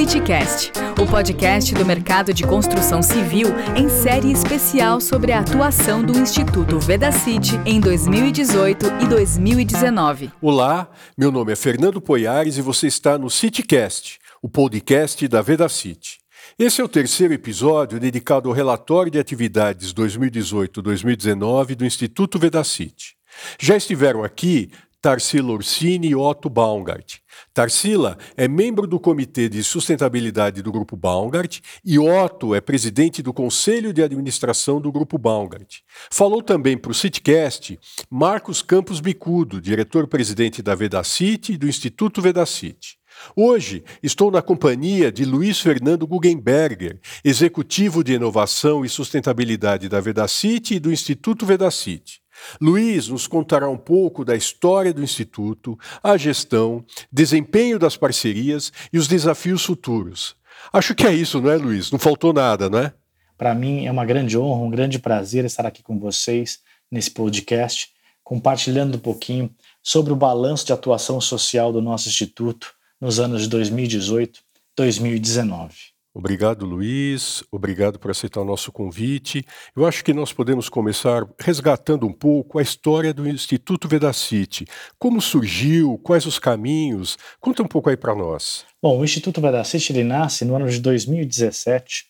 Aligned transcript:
CityCast, 0.00 0.72
o 0.98 1.06
podcast 1.06 1.74
do 1.74 1.84
mercado 1.84 2.32
de 2.32 2.42
construção 2.42 3.02
civil 3.02 3.48
em 3.76 3.86
série 3.90 4.32
especial 4.32 4.98
sobre 4.98 5.30
a 5.30 5.40
atuação 5.40 6.02
do 6.02 6.18
Instituto 6.18 6.80
Vedacity 6.80 7.60
em 7.66 7.78
2018 7.78 8.86
e 9.02 9.06
2019. 9.06 10.30
Olá, 10.40 10.90
meu 11.18 11.30
nome 11.30 11.52
é 11.52 11.56
Fernando 11.56 12.00
Poiares 12.00 12.56
e 12.56 12.62
você 12.62 12.86
está 12.86 13.18
no 13.18 13.28
CityCast, 13.28 14.18
o 14.40 14.48
podcast 14.48 15.28
da 15.28 15.42
Vedacity. 15.42 16.18
Esse 16.58 16.80
é 16.80 16.84
o 16.84 16.88
terceiro 16.88 17.34
episódio 17.34 18.00
dedicado 18.00 18.48
ao 18.48 18.54
relatório 18.54 19.12
de 19.12 19.18
atividades 19.18 19.92
2018-2019 19.92 21.74
do 21.74 21.84
Instituto 21.84 22.38
Vedacity. 22.38 23.16
Já 23.58 23.76
estiveram 23.76 24.24
aqui 24.24 24.70
Tarsila 25.00 25.52
Orsini 25.52 26.08
e 26.08 26.14
Otto 26.14 26.50
Baumgart. 26.50 27.20
Tarsila 27.54 28.18
é 28.36 28.46
membro 28.46 28.86
do 28.86 29.00
Comitê 29.00 29.48
de 29.48 29.64
Sustentabilidade 29.64 30.60
do 30.60 30.70
Grupo 30.70 30.94
Baumgart 30.94 31.60
e 31.82 31.98
Otto 31.98 32.54
é 32.54 32.60
presidente 32.60 33.22
do 33.22 33.32
Conselho 33.32 33.94
de 33.94 34.02
Administração 34.02 34.78
do 34.78 34.92
Grupo 34.92 35.16
Baumgart. 35.16 35.78
Falou 36.10 36.42
também 36.42 36.76
para 36.76 36.90
o 36.90 36.94
CityCast 36.94 37.78
Marcos 38.10 38.60
Campos 38.60 39.00
Bicudo, 39.00 39.58
diretor-presidente 39.58 40.60
da 40.60 40.74
Vedacity 40.74 41.54
e 41.54 41.56
do 41.56 41.66
Instituto 41.66 42.20
Vedacity. 42.20 42.98
Hoje 43.34 43.82
estou 44.02 44.30
na 44.30 44.42
companhia 44.42 45.10
de 45.10 45.24
Luiz 45.24 45.60
Fernando 45.60 46.06
Guggenberger, 46.06 47.00
executivo 47.24 48.04
de 48.04 48.12
inovação 48.12 48.84
e 48.84 48.88
sustentabilidade 48.88 49.88
da 49.88 50.00
Vedacity 50.00 50.74
e 50.74 50.80
do 50.80 50.92
Instituto 50.92 51.46
Vedacity. 51.46 52.20
Luiz 52.60 53.08
nos 53.08 53.26
contará 53.26 53.68
um 53.68 53.76
pouco 53.76 54.24
da 54.24 54.36
história 54.36 54.92
do 54.92 55.02
Instituto, 55.02 55.78
a 56.02 56.16
gestão, 56.16 56.84
desempenho 57.10 57.78
das 57.78 57.96
parcerias 57.96 58.72
e 58.92 58.98
os 58.98 59.08
desafios 59.08 59.64
futuros. 59.64 60.36
Acho 60.72 60.94
que 60.94 61.06
é 61.06 61.12
isso, 61.12 61.40
não 61.40 61.50
é, 61.50 61.56
Luiz? 61.56 61.90
Não 61.90 61.98
faltou 61.98 62.32
nada, 62.32 62.68
não 62.68 62.78
é? 62.78 62.92
Para 63.36 63.54
mim 63.54 63.86
é 63.86 63.90
uma 63.90 64.04
grande 64.04 64.36
honra, 64.36 64.64
um 64.64 64.70
grande 64.70 64.98
prazer 64.98 65.44
estar 65.44 65.64
aqui 65.64 65.82
com 65.82 65.98
vocês 65.98 66.60
nesse 66.90 67.10
podcast, 67.10 67.88
compartilhando 68.22 68.96
um 68.96 69.00
pouquinho 69.00 69.50
sobre 69.82 70.12
o 70.12 70.16
balanço 70.16 70.66
de 70.66 70.72
atuação 70.72 71.20
social 71.20 71.72
do 71.72 71.80
nosso 71.80 72.08
Instituto 72.08 72.74
nos 73.00 73.18
anos 73.18 73.42
de 73.42 73.48
2018 73.48 74.40
2019. 74.76 75.89
Obrigado, 76.12 76.66
Luiz. 76.66 77.44
Obrigado 77.52 77.98
por 77.98 78.10
aceitar 78.10 78.40
o 78.40 78.44
nosso 78.44 78.72
convite. 78.72 79.44
Eu 79.76 79.86
acho 79.86 80.04
que 80.04 80.12
nós 80.12 80.32
podemos 80.32 80.68
começar 80.68 81.24
resgatando 81.38 82.04
um 82.04 82.12
pouco 82.12 82.58
a 82.58 82.62
história 82.62 83.14
do 83.14 83.28
Instituto 83.28 83.86
Vedacity. 83.86 84.66
Como 84.98 85.20
surgiu, 85.20 85.98
quais 85.98 86.26
os 86.26 86.38
caminhos? 86.38 87.16
Conta 87.38 87.62
um 87.62 87.68
pouco 87.68 87.90
aí 87.90 87.96
para 87.96 88.14
nós. 88.14 88.64
Bom, 88.82 88.98
o 88.98 89.04
Instituto 89.04 89.40
Vedacity 89.40 89.92
ele 89.92 90.02
nasce 90.02 90.44
no 90.44 90.56
ano 90.56 90.68
de 90.68 90.80
2017 90.80 92.06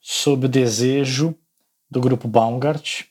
sob 0.00 0.46
o 0.46 0.48
desejo 0.48 1.32
do 1.88 2.00
grupo 2.00 2.26
Baumgart 2.26 3.04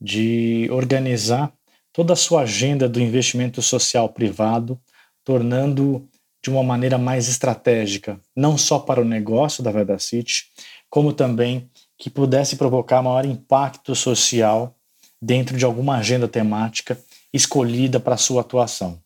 de 0.00 0.68
organizar 0.72 1.52
toda 1.92 2.14
a 2.14 2.16
sua 2.16 2.42
agenda 2.42 2.88
do 2.88 3.00
investimento 3.00 3.62
social 3.62 4.08
privado, 4.08 4.78
tornando 5.24 6.06
de 6.46 6.50
uma 6.50 6.62
maneira 6.62 6.96
mais 6.96 7.28
estratégica, 7.28 8.20
não 8.34 8.56
só 8.56 8.78
para 8.78 9.00
o 9.00 9.04
negócio 9.04 9.64
da 9.64 9.72
Vedacity, 9.72 10.44
como 10.88 11.12
também 11.12 11.68
que 11.98 12.08
pudesse 12.08 12.54
provocar 12.54 13.02
maior 13.02 13.24
impacto 13.24 13.96
social 13.96 14.72
dentro 15.20 15.56
de 15.56 15.64
alguma 15.64 15.96
agenda 15.96 16.28
temática 16.28 16.96
escolhida 17.32 17.98
para 17.98 18.16
sua 18.16 18.42
atuação. 18.42 19.00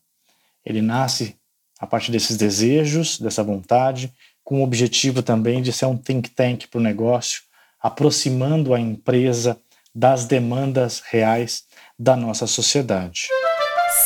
Ele 0.63 0.83
nasce 0.83 1.35
a 1.79 1.87
partir 1.87 2.11
desses 2.11 2.37
desejos, 2.37 3.17
dessa 3.17 3.43
vontade, 3.43 4.13
com 4.43 4.59
o 4.59 4.63
objetivo 4.63 5.23
também 5.23 5.63
de 5.63 5.73
ser 5.73 5.87
um 5.87 5.97
think 5.97 6.29
tank 6.29 6.67
para 6.67 6.79
o 6.79 6.83
negócio, 6.83 7.41
aproximando 7.81 8.71
a 8.71 8.79
empresa 8.79 9.59
das 9.95 10.25
demandas 10.25 11.01
reais 11.09 11.63
da 11.97 12.15
nossa 12.15 12.45
sociedade. 12.45 13.29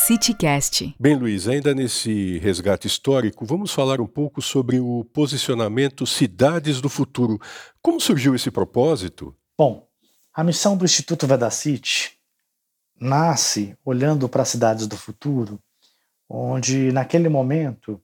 CityCast. 0.05 0.95
Bem, 0.99 1.15
Luiz, 1.15 1.47
ainda 1.47 1.73
nesse 1.73 2.37
resgate 2.37 2.85
histórico, 2.85 3.43
vamos 3.43 3.73
falar 3.73 3.99
um 3.99 4.05
pouco 4.05 4.39
sobre 4.39 4.79
o 4.79 5.03
posicionamento 5.03 6.05
Cidades 6.05 6.79
do 6.79 6.87
Futuro. 6.87 7.41
Como 7.81 7.99
surgiu 7.99 8.35
esse 8.35 8.51
propósito? 8.51 9.35
Bom, 9.57 9.87
a 10.31 10.43
missão 10.43 10.77
do 10.77 10.85
Instituto 10.85 11.25
Vedacity 11.25 12.19
nasce 13.01 13.75
olhando 13.83 14.29
para 14.29 14.43
as 14.43 14.49
cidades 14.49 14.85
do 14.85 14.95
futuro, 14.95 15.59
onde 16.29 16.91
naquele 16.91 17.27
momento 17.27 17.99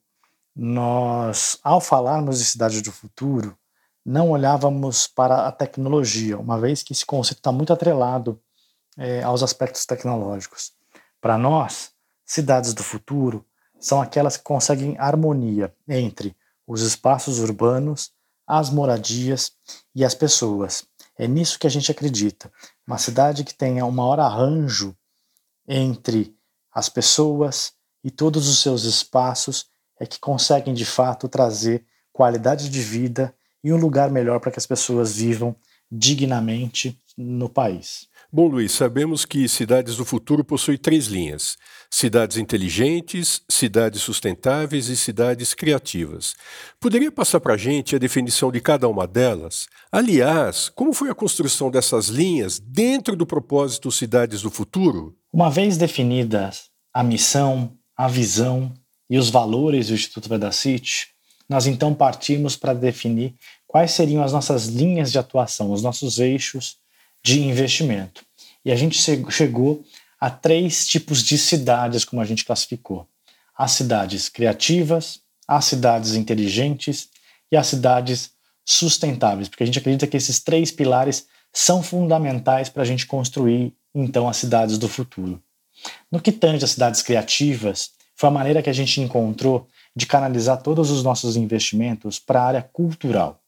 nós, 0.55 1.59
ao 1.63 1.79
falarmos 1.79 2.39
de 2.39 2.45
cidades 2.45 2.81
do 2.81 2.91
futuro, 2.91 3.55
não 4.03 4.31
olhávamos 4.31 5.05
para 5.05 5.45
a 5.45 5.51
tecnologia, 5.51 6.39
uma 6.39 6.59
vez 6.59 6.81
que 6.81 6.93
esse 6.93 7.05
conceito 7.05 7.37
está 7.37 7.51
muito 7.51 7.71
atrelado 7.71 8.41
é, 8.97 9.21
aos 9.21 9.43
aspectos 9.43 9.85
tecnológicos. 9.85 10.71
Para 11.21 11.37
nós, 11.37 11.90
cidades 12.31 12.73
do 12.73 12.81
futuro 12.81 13.45
são 13.77 14.01
aquelas 14.01 14.37
que 14.37 14.43
conseguem 14.43 14.95
harmonia 14.97 15.75
entre 15.85 16.33
os 16.65 16.81
espaços 16.81 17.39
urbanos, 17.39 18.11
as 18.47 18.69
moradias 18.69 19.51
e 19.93 20.05
as 20.05 20.15
pessoas. 20.15 20.85
É 21.17 21.27
nisso 21.27 21.59
que 21.59 21.67
a 21.67 21.69
gente 21.69 21.91
acredita. 21.91 22.49
Uma 22.87 22.97
cidade 22.97 23.43
que 23.43 23.53
tenha 23.53 23.85
um 23.85 23.91
maior 23.91 24.17
arranjo 24.17 24.95
entre 25.67 26.33
as 26.73 26.87
pessoas 26.87 27.73
e 28.01 28.09
todos 28.09 28.47
os 28.47 28.61
seus 28.61 28.85
espaços 28.85 29.65
é 29.99 30.05
que 30.05 30.17
conseguem 30.17 30.73
de 30.73 30.85
fato 30.85 31.27
trazer 31.27 31.85
qualidade 32.13 32.69
de 32.69 32.81
vida 32.81 33.35
e 33.61 33.73
um 33.73 33.77
lugar 33.77 34.09
melhor 34.09 34.39
para 34.39 34.51
que 34.51 34.59
as 34.59 34.65
pessoas 34.65 35.17
vivam 35.17 35.53
dignamente 35.91 36.97
no 37.17 37.49
país. 37.49 38.07
Bom, 38.33 38.47
Luiz, 38.47 38.71
sabemos 38.71 39.25
que 39.25 39.45
Cidades 39.49 39.97
do 39.97 40.05
Futuro 40.05 40.41
possui 40.41 40.77
três 40.77 41.07
linhas: 41.07 41.57
cidades 41.89 42.37
inteligentes, 42.37 43.41
cidades 43.49 44.01
sustentáveis 44.01 44.87
e 44.87 44.95
cidades 44.95 45.53
criativas. 45.53 46.33
Poderia 46.79 47.11
passar 47.11 47.41
para 47.41 47.55
a 47.55 47.57
gente 47.57 47.93
a 47.93 47.99
definição 47.99 48.49
de 48.49 48.61
cada 48.61 48.87
uma 48.87 49.05
delas? 49.05 49.67
Aliás, 49.91 50.69
como 50.69 50.93
foi 50.93 51.09
a 51.09 51.13
construção 51.13 51.69
dessas 51.69 52.07
linhas 52.07 52.57
dentro 52.57 53.17
do 53.17 53.25
propósito 53.25 53.91
Cidades 53.91 54.43
do 54.43 54.49
Futuro? 54.49 55.13
Uma 55.33 55.51
vez 55.51 55.75
definidas 55.75 56.69
a 56.93 57.03
missão, 57.03 57.73
a 57.97 58.07
visão 58.07 58.73
e 59.09 59.17
os 59.17 59.29
valores 59.29 59.87
do 59.87 59.93
Instituto 59.93 60.29
Vedacity, 60.29 61.09
nós 61.49 61.67
então 61.67 61.93
partimos 61.93 62.55
para 62.55 62.73
definir 62.73 63.35
quais 63.67 63.91
seriam 63.91 64.23
as 64.23 64.31
nossas 64.31 64.67
linhas 64.67 65.11
de 65.11 65.19
atuação, 65.19 65.73
os 65.73 65.83
nossos 65.83 66.17
eixos 66.17 66.79
de 67.23 67.41
investimento. 67.41 68.23
E 68.63 68.71
a 68.71 68.75
gente 68.75 68.97
chegou 69.31 69.83
a 70.19 70.29
três 70.29 70.87
tipos 70.87 71.23
de 71.23 71.37
cidades, 71.37 72.05
como 72.05 72.21
a 72.21 72.25
gente 72.25 72.45
classificou: 72.45 73.07
as 73.57 73.71
cidades 73.71 74.29
criativas, 74.29 75.19
as 75.47 75.65
cidades 75.65 76.13
inteligentes 76.13 77.09
e 77.51 77.57
as 77.57 77.67
cidades 77.67 78.31
sustentáveis, 78.63 79.49
porque 79.49 79.63
a 79.63 79.65
gente 79.65 79.79
acredita 79.79 80.07
que 80.07 80.17
esses 80.17 80.39
três 80.39 80.71
pilares 80.71 81.27
são 81.51 81.83
fundamentais 81.83 82.69
para 82.69 82.83
a 82.83 82.85
gente 82.85 83.05
construir 83.05 83.73
então 83.93 84.29
as 84.29 84.37
cidades 84.37 84.77
do 84.77 84.87
futuro. 84.87 85.41
No 86.11 86.21
que 86.21 86.31
tange 86.31 86.63
às 86.63 86.71
cidades 86.71 87.01
criativas, 87.01 87.91
foi 88.15 88.29
a 88.29 88.31
maneira 88.31 88.61
que 88.61 88.69
a 88.69 88.73
gente 88.73 89.01
encontrou 89.01 89.67
de 89.95 90.05
canalizar 90.05 90.61
todos 90.61 90.91
os 90.91 91.03
nossos 91.03 91.35
investimentos 91.35 92.19
para 92.19 92.41
a 92.41 92.45
área 92.45 92.61
cultural. 92.61 93.41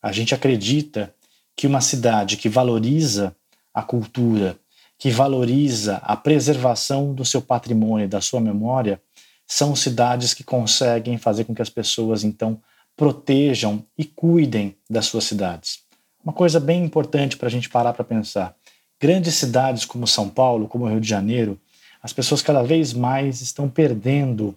A 0.00 0.12
gente 0.12 0.34
acredita 0.34 1.12
que 1.56 1.66
uma 1.66 1.80
cidade 1.80 2.36
que 2.36 2.48
valoriza 2.48 3.34
a 3.72 3.82
cultura, 3.82 4.58
que 4.98 5.10
valoriza 5.10 5.96
a 5.96 6.16
preservação 6.16 7.14
do 7.14 7.24
seu 7.24 7.40
patrimônio, 7.40 8.08
da 8.08 8.20
sua 8.20 8.40
memória, 8.40 9.00
são 9.46 9.74
cidades 9.74 10.34
que 10.34 10.44
conseguem 10.44 11.16
fazer 11.18 11.44
com 11.44 11.54
que 11.54 11.62
as 11.62 11.70
pessoas 11.70 12.24
então 12.24 12.60
protejam 12.96 13.84
e 13.96 14.04
cuidem 14.04 14.76
das 14.88 15.06
suas 15.06 15.24
cidades. 15.24 15.80
Uma 16.22 16.32
coisa 16.32 16.58
bem 16.58 16.84
importante 16.84 17.36
para 17.36 17.46
a 17.46 17.50
gente 17.50 17.68
parar 17.68 17.92
para 17.92 18.04
pensar: 18.04 18.54
grandes 19.00 19.34
cidades 19.34 19.84
como 19.84 20.06
São 20.06 20.28
Paulo, 20.28 20.66
como 20.66 20.88
Rio 20.88 21.00
de 21.00 21.08
Janeiro, 21.08 21.60
as 22.02 22.12
pessoas 22.12 22.42
cada 22.42 22.62
vez 22.62 22.92
mais 22.92 23.40
estão 23.40 23.68
perdendo 23.68 24.56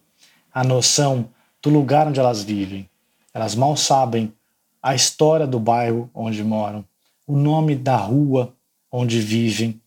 a 0.53 0.63
noção 0.63 1.29
do 1.61 1.69
lugar 1.69 2.07
onde 2.07 2.19
elas 2.19 2.43
vivem. 2.43 2.89
Elas 3.33 3.53
mal 3.53 3.77
sabem 3.77 4.33
a 4.81 4.95
história 4.95 5.45
do 5.45 5.59
bairro 5.59 6.09
onde 6.13 6.43
moram, 6.43 6.85
o 7.29 7.37
nome 7.37 7.75
da 7.75 7.95
rua 7.95 8.57
onde 8.91 9.21
vivem 9.21 9.79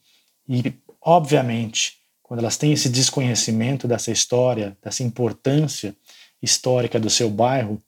e, 0.49 0.73
obviamente, 1.00 1.99
quando 2.23 2.39
elas 2.39 2.56
têm 2.56 2.73
esse 2.73 2.89
desconhecimento 2.89 3.89
dessa 3.89 4.12
história, 4.12 4.79
dessa 4.81 5.03
importância 5.03 5.97
histórica 6.41 7.00
do 7.00 7.11
seu 7.11 7.29
bairro, 7.29 7.83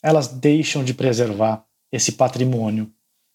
elas 0.00 0.28
deixam 0.28 0.84
de 0.84 0.94
preservar 0.94 1.64
esse 1.90 2.12
patrimônio 2.12 2.88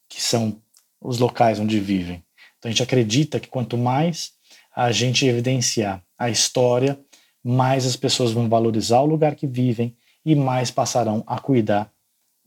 que 0.08 0.22
são 0.22 0.62
os 1.02 1.20
locais 1.20 1.60
onde 1.60 1.78
vivem. 1.78 2.24
Então 2.58 2.70
a 2.70 2.72
gente 2.72 2.84
acredita 2.84 3.38
que 3.38 3.50
quanto 3.50 3.78
mais 3.78 4.32
a 4.74 4.94
gente 4.94 5.26
evidenciar 5.26 6.02
a 6.18 6.30
história, 6.30 6.98
mais 7.44 7.86
as 7.86 7.98
pessoas 7.98 8.32
vão 8.32 8.48
valorizar 8.48 9.02
o 9.02 9.06
lugar 9.06 9.36
que 9.36 9.46
vivem 9.46 9.94
e 10.24 10.36
mais 10.36 10.72
passarão 10.72 11.22
a 11.28 11.38
cuidar 11.38 11.92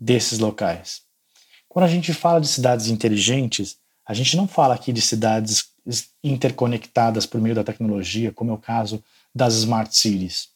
desses 0.00 0.38
locais. 0.38 1.11
Quando 1.72 1.86
a 1.86 1.88
gente 1.88 2.12
fala 2.12 2.38
de 2.38 2.48
cidades 2.48 2.88
inteligentes, 2.88 3.78
a 4.06 4.12
gente 4.12 4.36
não 4.36 4.46
fala 4.46 4.74
aqui 4.74 4.92
de 4.92 5.00
cidades 5.00 5.70
interconectadas 6.22 7.24
por 7.24 7.40
meio 7.40 7.54
da 7.54 7.64
tecnologia, 7.64 8.30
como 8.30 8.50
é 8.50 8.54
o 8.54 8.58
caso 8.58 9.02
das 9.34 9.54
smart 9.54 9.96
cities. 9.96 10.50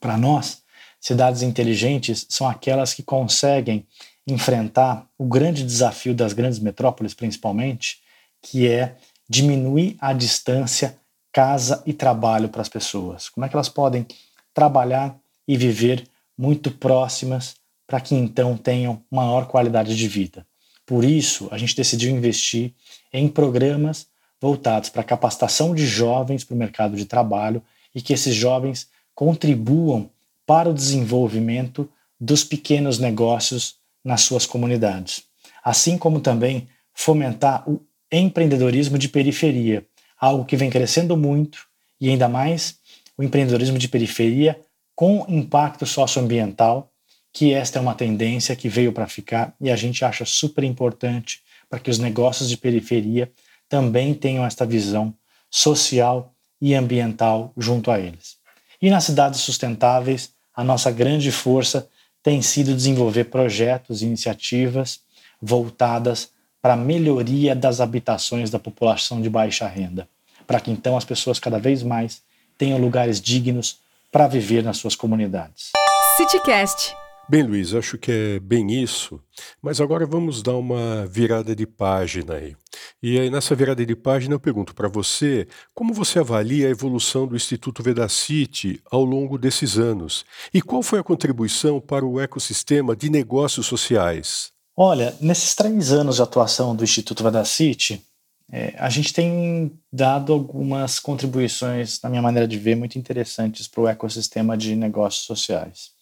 Para 0.00 0.16
nós, 0.16 0.62
cidades 0.98 1.42
inteligentes 1.42 2.24
são 2.30 2.48
aquelas 2.48 2.94
que 2.94 3.02
conseguem 3.02 3.86
enfrentar 4.26 5.06
o 5.18 5.26
grande 5.26 5.62
desafio 5.62 6.14
das 6.14 6.32
grandes 6.32 6.58
metrópoles, 6.58 7.12
principalmente, 7.12 7.98
que 8.40 8.66
é 8.66 8.96
diminuir 9.28 9.98
a 10.00 10.14
distância 10.14 10.98
casa 11.30 11.82
e 11.84 11.92
trabalho 11.92 12.48
para 12.48 12.62
as 12.62 12.68
pessoas. 12.70 13.28
Como 13.28 13.44
é 13.44 13.48
que 13.50 13.54
elas 13.54 13.68
podem 13.68 14.06
trabalhar 14.54 15.14
e 15.46 15.54
viver 15.54 16.08
muito 16.34 16.70
próximas 16.70 17.59
para 17.90 18.00
que 18.00 18.14
então 18.14 18.56
tenham 18.56 19.02
maior 19.10 19.48
qualidade 19.48 19.96
de 19.96 20.06
vida. 20.06 20.46
Por 20.86 21.04
isso, 21.04 21.48
a 21.50 21.58
gente 21.58 21.74
decidiu 21.74 22.08
investir 22.08 22.72
em 23.12 23.26
programas 23.26 24.06
voltados 24.40 24.88
para 24.88 25.00
a 25.00 25.04
capacitação 25.04 25.74
de 25.74 25.84
jovens 25.84 26.44
para 26.44 26.54
o 26.54 26.56
mercado 26.56 26.94
de 26.94 27.04
trabalho 27.04 27.60
e 27.92 28.00
que 28.00 28.12
esses 28.12 28.32
jovens 28.32 28.88
contribuam 29.12 30.08
para 30.46 30.70
o 30.70 30.72
desenvolvimento 30.72 31.90
dos 32.18 32.44
pequenos 32.44 33.00
negócios 33.00 33.74
nas 34.04 34.20
suas 34.20 34.46
comunidades, 34.46 35.24
assim 35.64 35.98
como 35.98 36.20
também 36.20 36.68
fomentar 36.94 37.68
o 37.68 37.84
empreendedorismo 38.10 38.98
de 38.98 39.08
periferia, 39.08 39.84
algo 40.16 40.44
que 40.44 40.56
vem 40.56 40.70
crescendo 40.70 41.16
muito 41.16 41.66
e 42.00 42.08
ainda 42.08 42.28
mais 42.28 42.78
o 43.18 43.24
empreendedorismo 43.24 43.78
de 43.78 43.88
periferia 43.88 44.60
com 44.94 45.24
impacto 45.28 45.84
socioambiental, 45.84 46.89
que 47.32 47.52
esta 47.52 47.78
é 47.78 47.82
uma 47.82 47.94
tendência 47.94 48.56
que 48.56 48.68
veio 48.68 48.92
para 48.92 49.06
ficar 49.06 49.54
e 49.60 49.70
a 49.70 49.76
gente 49.76 50.04
acha 50.04 50.24
super 50.24 50.64
importante 50.64 51.42
para 51.68 51.78
que 51.78 51.90
os 51.90 51.98
negócios 51.98 52.48
de 52.48 52.56
periferia 52.56 53.30
também 53.68 54.12
tenham 54.14 54.44
esta 54.44 54.66
visão 54.66 55.14
social 55.48 56.34
e 56.60 56.74
ambiental 56.74 57.52
junto 57.56 57.90
a 57.90 57.98
eles. 57.98 58.36
E 58.82 58.90
nas 58.90 59.04
cidades 59.04 59.40
sustentáveis, 59.40 60.32
a 60.54 60.64
nossa 60.64 60.90
grande 60.90 61.30
força 61.30 61.88
tem 62.22 62.42
sido 62.42 62.74
desenvolver 62.74 63.24
projetos 63.24 64.02
e 64.02 64.06
iniciativas 64.06 65.00
voltadas 65.40 66.30
para 66.60 66.74
a 66.74 66.76
melhoria 66.76 67.54
das 67.54 67.80
habitações 67.80 68.50
da 68.50 68.58
população 68.58 69.22
de 69.22 69.30
baixa 69.30 69.66
renda, 69.66 70.08
para 70.46 70.60
que 70.60 70.70
então 70.70 70.96
as 70.96 71.04
pessoas 71.04 71.38
cada 71.38 71.58
vez 71.58 71.82
mais 71.82 72.22
tenham 72.58 72.78
lugares 72.78 73.20
dignos 73.20 73.78
para 74.12 74.28
viver 74.28 74.62
nas 74.62 74.76
suas 74.76 74.94
comunidades. 74.94 75.70
CityCast 76.16 76.99
Bem, 77.30 77.44
Luiz, 77.44 77.74
acho 77.74 77.96
que 77.96 78.10
é 78.10 78.40
bem 78.40 78.82
isso, 78.82 79.20
mas 79.62 79.80
agora 79.80 80.04
vamos 80.04 80.42
dar 80.42 80.56
uma 80.56 81.06
virada 81.06 81.54
de 81.54 81.64
página 81.64 82.34
aí. 82.34 82.56
E 83.00 83.20
aí, 83.20 83.30
nessa 83.30 83.54
virada 83.54 83.86
de 83.86 83.94
página, 83.94 84.34
eu 84.34 84.40
pergunto 84.40 84.74
para 84.74 84.88
você 84.88 85.46
como 85.72 85.94
você 85.94 86.18
avalia 86.18 86.66
a 86.66 86.70
evolução 86.70 87.28
do 87.28 87.36
Instituto 87.36 87.84
Vedacity 87.84 88.82
ao 88.90 89.04
longo 89.04 89.38
desses 89.38 89.78
anos 89.78 90.24
e 90.52 90.60
qual 90.60 90.82
foi 90.82 90.98
a 90.98 91.04
contribuição 91.04 91.80
para 91.80 92.04
o 92.04 92.18
ecossistema 92.18 92.96
de 92.96 93.08
negócios 93.08 93.64
sociais? 93.64 94.50
Olha, 94.76 95.14
nesses 95.20 95.54
três 95.54 95.92
anos 95.92 96.16
de 96.16 96.22
atuação 96.22 96.74
do 96.74 96.82
Instituto 96.82 97.22
Vedacity, 97.22 98.04
é, 98.50 98.74
a 98.76 98.90
gente 98.90 99.12
tem 99.12 99.70
dado 99.92 100.32
algumas 100.32 100.98
contribuições, 100.98 102.00
na 102.02 102.10
minha 102.10 102.22
maneira 102.22 102.48
de 102.48 102.58
ver, 102.58 102.74
muito 102.74 102.98
interessantes 102.98 103.68
para 103.68 103.82
o 103.82 103.86
ecossistema 103.86 104.56
de 104.56 104.74
negócios 104.74 105.26
sociais 105.26 105.99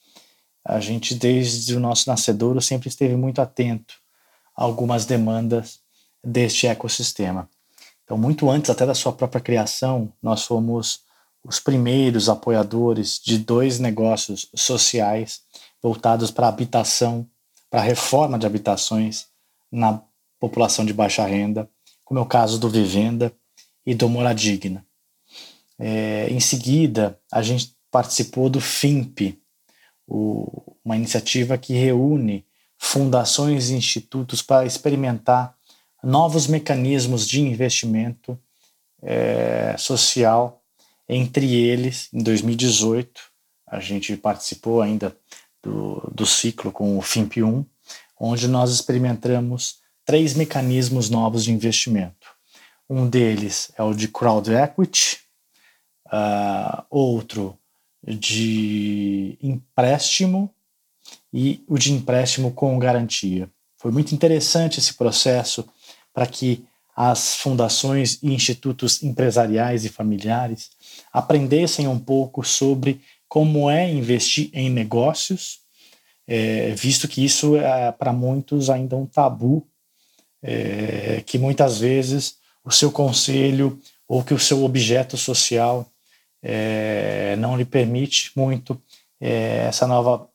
a 0.68 0.80
gente, 0.80 1.14
desde 1.14 1.74
o 1.74 1.80
nosso 1.80 2.10
nascedouro, 2.10 2.60
sempre 2.60 2.90
esteve 2.90 3.16
muito 3.16 3.40
atento 3.40 3.94
a 4.54 4.64
algumas 4.64 5.06
demandas 5.06 5.80
deste 6.22 6.66
ecossistema. 6.66 7.48
Então, 8.04 8.18
muito 8.18 8.50
antes 8.50 8.68
até 8.68 8.84
da 8.84 8.94
sua 8.94 9.12
própria 9.12 9.40
criação, 9.40 10.12
nós 10.22 10.44
fomos 10.44 11.00
os 11.42 11.58
primeiros 11.58 12.28
apoiadores 12.28 13.18
de 13.18 13.38
dois 13.38 13.78
negócios 13.78 14.50
sociais 14.54 15.40
voltados 15.82 16.30
para 16.30 16.48
habitação, 16.48 17.26
para 17.70 17.80
reforma 17.80 18.38
de 18.38 18.44
habitações 18.44 19.26
na 19.72 20.02
população 20.38 20.84
de 20.84 20.92
baixa 20.92 21.24
renda, 21.24 21.66
como 22.04 22.20
é 22.20 22.22
o 22.22 22.26
caso 22.26 22.58
do 22.58 22.68
Vivenda 22.68 23.32
e 23.86 23.94
do 23.94 24.06
Moradigna. 24.06 24.84
É, 25.78 26.28
em 26.28 26.40
seguida, 26.40 27.18
a 27.32 27.40
gente 27.40 27.74
participou 27.90 28.50
do 28.50 28.60
FIMP, 28.60 29.40
o, 30.08 30.76
uma 30.84 30.96
iniciativa 30.96 31.58
que 31.58 31.74
reúne 31.74 32.44
fundações 32.78 33.70
e 33.70 33.74
institutos 33.74 34.40
para 34.40 34.64
experimentar 34.64 35.54
novos 36.02 36.46
mecanismos 36.46 37.26
de 37.26 37.40
investimento 37.40 38.38
é, 39.02 39.76
social. 39.76 40.62
Entre 41.08 41.54
eles, 41.54 42.08
em 42.12 42.22
2018, 42.22 43.20
a 43.66 43.80
gente 43.80 44.16
participou 44.16 44.80
ainda 44.80 45.16
do, 45.62 46.00
do 46.12 46.26
ciclo 46.26 46.72
com 46.72 46.98
o 46.98 47.02
FIMP1, 47.02 47.64
onde 48.18 48.48
nós 48.48 48.70
experimentamos 48.70 49.78
três 50.04 50.34
mecanismos 50.34 51.10
novos 51.10 51.44
de 51.44 51.52
investimento. 51.52 52.28
Um 52.88 53.08
deles 53.08 53.70
é 53.76 53.82
o 53.82 53.92
de 53.92 54.08
crowd 54.08 54.50
equity, 54.50 55.18
uh, 56.06 56.82
outro 56.90 57.57
de 58.06 59.36
empréstimo 59.42 60.50
e 61.32 61.62
o 61.66 61.78
de 61.78 61.92
empréstimo 61.92 62.52
com 62.52 62.78
garantia. 62.78 63.50
Foi 63.76 63.90
muito 63.90 64.14
interessante 64.14 64.78
esse 64.78 64.94
processo 64.94 65.68
para 66.12 66.26
que 66.26 66.64
as 66.96 67.36
fundações 67.36 68.18
e 68.22 68.34
institutos 68.34 69.02
empresariais 69.04 69.84
e 69.84 69.88
familiares 69.88 70.70
aprendessem 71.12 71.86
um 71.86 71.98
pouco 71.98 72.42
sobre 72.42 73.00
como 73.28 73.70
é 73.70 73.88
investir 73.88 74.50
em 74.52 74.68
negócios, 74.68 75.60
é, 76.26 76.70
visto 76.70 77.06
que 77.06 77.24
isso 77.24 77.56
é 77.56 77.92
para 77.92 78.12
muitos 78.12 78.68
ainda 78.68 78.96
um 78.96 79.06
tabu, 79.06 79.64
é, 80.42 81.22
que 81.24 81.38
muitas 81.38 81.78
vezes 81.78 82.36
o 82.64 82.70
seu 82.70 82.90
conselho 82.90 83.80
ou 84.08 84.24
que 84.24 84.34
o 84.34 84.38
seu 84.38 84.64
objeto 84.64 85.16
social 85.16 85.86
é, 86.42 87.36
não 87.36 87.56
lhe 87.56 87.64
permite 87.64 88.32
muito 88.36 88.80
é, 89.20 89.66
essa 89.68 89.86
nova 89.86 90.28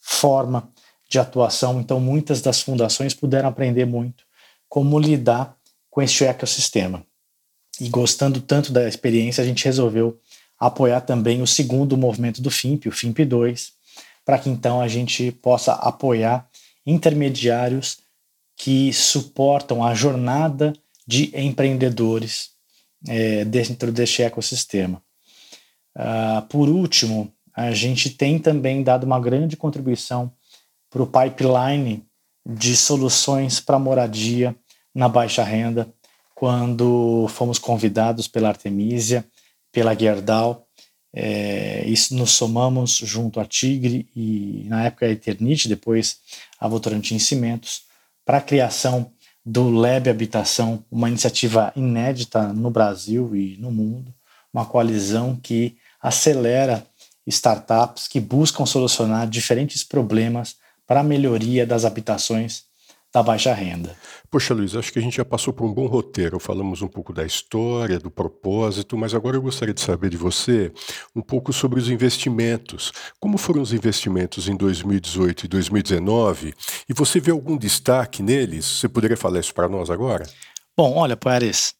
forma 0.00 0.68
de 1.08 1.18
atuação. 1.18 1.80
Então, 1.80 1.98
muitas 2.00 2.40
das 2.40 2.60
fundações 2.60 3.14
puderam 3.14 3.48
aprender 3.48 3.84
muito 3.84 4.24
como 4.68 4.98
lidar 4.98 5.56
com 5.90 6.02
este 6.02 6.24
ecossistema. 6.24 7.06
E 7.80 7.88
gostando 7.88 8.40
tanto 8.40 8.72
da 8.72 8.88
experiência, 8.88 9.42
a 9.42 9.46
gente 9.46 9.64
resolveu 9.64 10.18
apoiar 10.58 11.00
também 11.00 11.42
o 11.42 11.46
segundo 11.46 11.96
movimento 11.96 12.40
do 12.40 12.50
FIMP, 12.50 12.88
o 12.88 12.92
FIMP 12.92 13.24
2, 13.24 13.72
para 14.24 14.38
que 14.38 14.48
então 14.48 14.80
a 14.80 14.88
gente 14.88 15.30
possa 15.30 15.74
apoiar 15.74 16.48
intermediários 16.86 17.98
que 18.56 18.92
suportam 18.92 19.84
a 19.84 19.94
jornada 19.94 20.72
de 21.06 21.30
empreendedores 21.38 22.50
é, 23.06 23.44
dentro 23.44 23.92
deste 23.92 24.22
ecossistema. 24.22 25.02
Uh, 25.96 26.42
por 26.48 26.68
último, 26.68 27.32
a 27.54 27.70
gente 27.72 28.10
tem 28.10 28.38
também 28.38 28.82
dado 28.82 29.04
uma 29.04 29.20
grande 29.20 29.56
contribuição 29.56 30.32
para 30.90 31.02
o 31.02 31.06
pipeline 31.06 32.04
de 32.44 32.76
soluções 32.76 33.60
para 33.60 33.78
moradia 33.78 34.54
na 34.94 35.08
baixa 35.08 35.42
renda, 35.42 35.92
quando 36.34 37.26
fomos 37.28 37.58
convidados 37.58 38.28
pela 38.28 38.48
Artemisia, 38.48 39.24
pela 39.72 39.94
Gerdau, 39.94 40.66
é, 41.16 41.84
isso 41.86 42.14
nos 42.16 42.32
somamos 42.32 42.96
junto 42.96 43.38
à 43.38 43.44
Tigre 43.44 44.08
e 44.16 44.64
na 44.68 44.84
época 44.84 45.06
a 45.06 45.10
Eternite, 45.10 45.68
depois 45.68 46.18
a 46.58 46.66
Votorantim 46.66 47.20
Cimentos, 47.20 47.82
para 48.24 48.38
a 48.38 48.42
criação 48.42 49.12
do 49.46 49.70
Lab 49.70 50.10
Habitação, 50.10 50.84
uma 50.90 51.08
iniciativa 51.08 51.72
inédita 51.76 52.52
no 52.52 52.68
Brasil 52.68 53.34
e 53.36 53.56
no 53.58 53.70
mundo, 53.70 54.12
uma 54.52 54.66
coalizão 54.66 55.36
que 55.40 55.76
acelera 56.04 56.86
startups 57.26 58.06
que 58.06 58.20
buscam 58.20 58.66
solucionar 58.66 59.26
diferentes 59.26 59.82
problemas 59.82 60.56
para 60.86 61.00
a 61.00 61.02
melhoria 61.02 61.66
das 61.66 61.86
habitações 61.86 62.64
da 63.10 63.22
baixa 63.22 63.54
renda. 63.54 63.96
Poxa, 64.30 64.52
Luiz, 64.52 64.74
acho 64.74 64.92
que 64.92 64.98
a 64.98 65.02
gente 65.02 65.16
já 65.16 65.24
passou 65.24 65.54
por 65.54 65.64
um 65.64 65.72
bom 65.72 65.86
roteiro. 65.86 66.38
Falamos 66.40 66.82
um 66.82 66.88
pouco 66.88 67.12
da 67.12 67.24
história, 67.24 67.98
do 67.98 68.10
propósito, 68.10 68.98
mas 68.98 69.14
agora 69.14 69.36
eu 69.36 69.42
gostaria 69.42 69.72
de 69.72 69.80
saber 69.80 70.10
de 70.10 70.16
você 70.16 70.72
um 71.14 71.22
pouco 71.22 71.52
sobre 71.52 71.78
os 71.78 71.88
investimentos. 71.88 72.92
Como 73.20 73.38
foram 73.38 73.62
os 73.62 73.72
investimentos 73.72 74.48
em 74.48 74.56
2018 74.56 75.44
e 75.44 75.48
2019? 75.48 76.54
E 76.88 76.92
você 76.92 77.20
vê 77.20 77.30
algum 77.30 77.56
destaque 77.56 78.22
neles? 78.22 78.66
Você 78.66 78.88
poderia 78.88 79.16
falar 79.16 79.38
isso 79.38 79.54
para 79.54 79.68
nós 79.68 79.88
agora? 79.88 80.28
Bom, 80.76 80.96
olha, 80.96 81.16
Poares, 81.16 81.72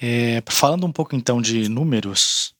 é, 0.00 0.42
falando 0.46 0.86
um 0.86 0.92
pouco 0.92 1.16
então 1.16 1.40
de 1.40 1.70
números, 1.70 2.53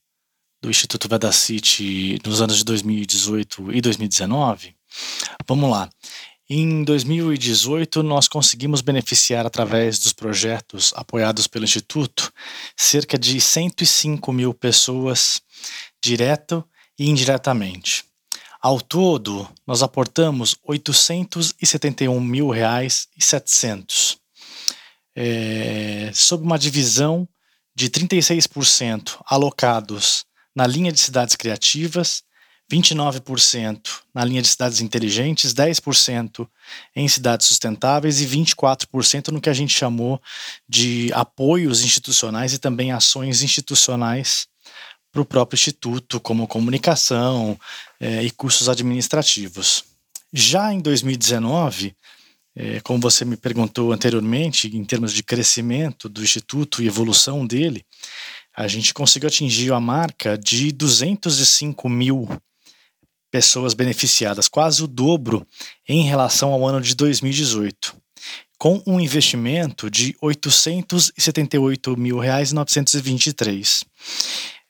do 0.65 0.71
Instituto 0.71 1.07
Vedacity 1.07 2.19
nos 2.25 2.41
anos 2.41 2.57
de 2.57 2.63
2018 2.65 3.71
e 3.71 3.81
2019? 3.81 4.75
Vamos 5.47 5.69
lá. 5.69 5.87
Em 6.49 6.83
2018, 6.83 8.01
nós 8.01 8.27
conseguimos 8.27 8.81
beneficiar, 8.81 9.45
através 9.45 9.99
dos 9.99 10.11
projetos 10.11 10.91
apoiados 10.95 11.45
pelo 11.45 11.65
Instituto, 11.65 12.31
cerca 12.75 13.17
de 13.17 13.39
105 13.39 14.33
mil 14.33 14.53
pessoas, 14.55 15.39
direto 16.03 16.63
e 16.97 17.09
indiretamente. 17.09 18.03
Ao 18.59 18.81
todo, 18.81 19.47
nós 19.67 19.83
aportamos 19.83 20.55
871 20.63 22.19
mil 22.19 22.49
reais 22.49 23.07
e 23.15 23.23
700, 23.23 24.17
é, 25.15 26.11
sob 26.13 26.43
uma 26.43 26.57
divisão 26.57 27.27
de 27.75 27.87
36% 27.89 29.19
alocados 29.27 30.25
na 30.55 30.65
linha 30.65 30.91
de 30.91 30.99
cidades 30.99 31.35
criativas, 31.35 32.23
29% 32.71 33.79
na 34.13 34.25
linha 34.25 34.41
de 34.41 34.47
cidades 34.47 34.81
inteligentes, 34.81 35.53
10% 35.53 36.47
em 36.95 37.07
cidades 37.07 37.47
sustentáveis 37.47 38.21
e 38.21 38.25
24% 38.25 39.27
no 39.27 39.41
que 39.41 39.49
a 39.49 39.53
gente 39.53 39.77
chamou 39.77 40.19
de 40.67 41.11
apoios 41.13 41.83
institucionais 41.83 42.53
e 42.53 42.59
também 42.59 42.91
ações 42.91 43.43
institucionais 43.43 44.47
para 45.11 45.21
o 45.21 45.25
próprio 45.25 45.55
Instituto, 45.55 46.19
como 46.19 46.47
comunicação 46.47 47.57
é, 47.99 48.23
e 48.23 48.31
custos 48.31 48.67
administrativos. 48.67 49.85
Já 50.33 50.73
em 50.73 50.81
2019, 50.81 51.95
é, 52.53 52.81
como 52.81 52.99
você 52.99 53.23
me 53.23 53.37
perguntou 53.37 53.93
anteriormente, 53.93 54.67
em 54.75 54.83
termos 54.83 55.13
de 55.13 55.23
crescimento 55.23 56.09
do 56.09 56.23
Instituto 56.23 56.81
e 56.81 56.87
evolução 56.87 57.45
dele, 57.45 57.85
a 58.55 58.67
gente 58.67 58.93
conseguiu 58.93 59.27
atingir 59.27 59.73
a 59.73 59.79
marca 59.79 60.37
de 60.37 60.71
205 60.71 61.89
mil 61.89 62.29
pessoas 63.29 63.73
beneficiadas, 63.73 64.47
quase 64.47 64.81
o 64.81 64.87
dobro 64.87 65.45
em 65.87 66.03
relação 66.03 66.53
ao 66.53 66.65
ano 66.65 66.79
de 66.79 66.95
2018, 66.95 67.93
com 68.57 68.81
um 68.87 68.97
investimento 68.97 69.91
de 69.91 70.15
878 70.21 71.97
mil 71.97 72.17
reais 72.17 72.53
923. 72.53 73.83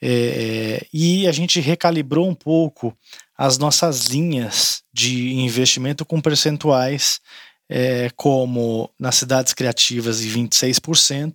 É, 0.01 0.85
e 0.91 1.27
a 1.27 1.31
gente 1.31 1.59
recalibrou 1.59 2.27
um 2.27 2.33
pouco 2.35 2.97
as 3.37 3.57
nossas 3.57 4.07
linhas 4.07 4.81
de 4.91 5.33
investimento 5.35 6.05
com 6.05 6.19
percentuais 6.19 7.19
é, 7.69 8.09
como 8.15 8.89
nas 8.99 9.15
cidades 9.15 9.53
criativas 9.53 10.21
em 10.21 10.29
26%, 10.29 11.33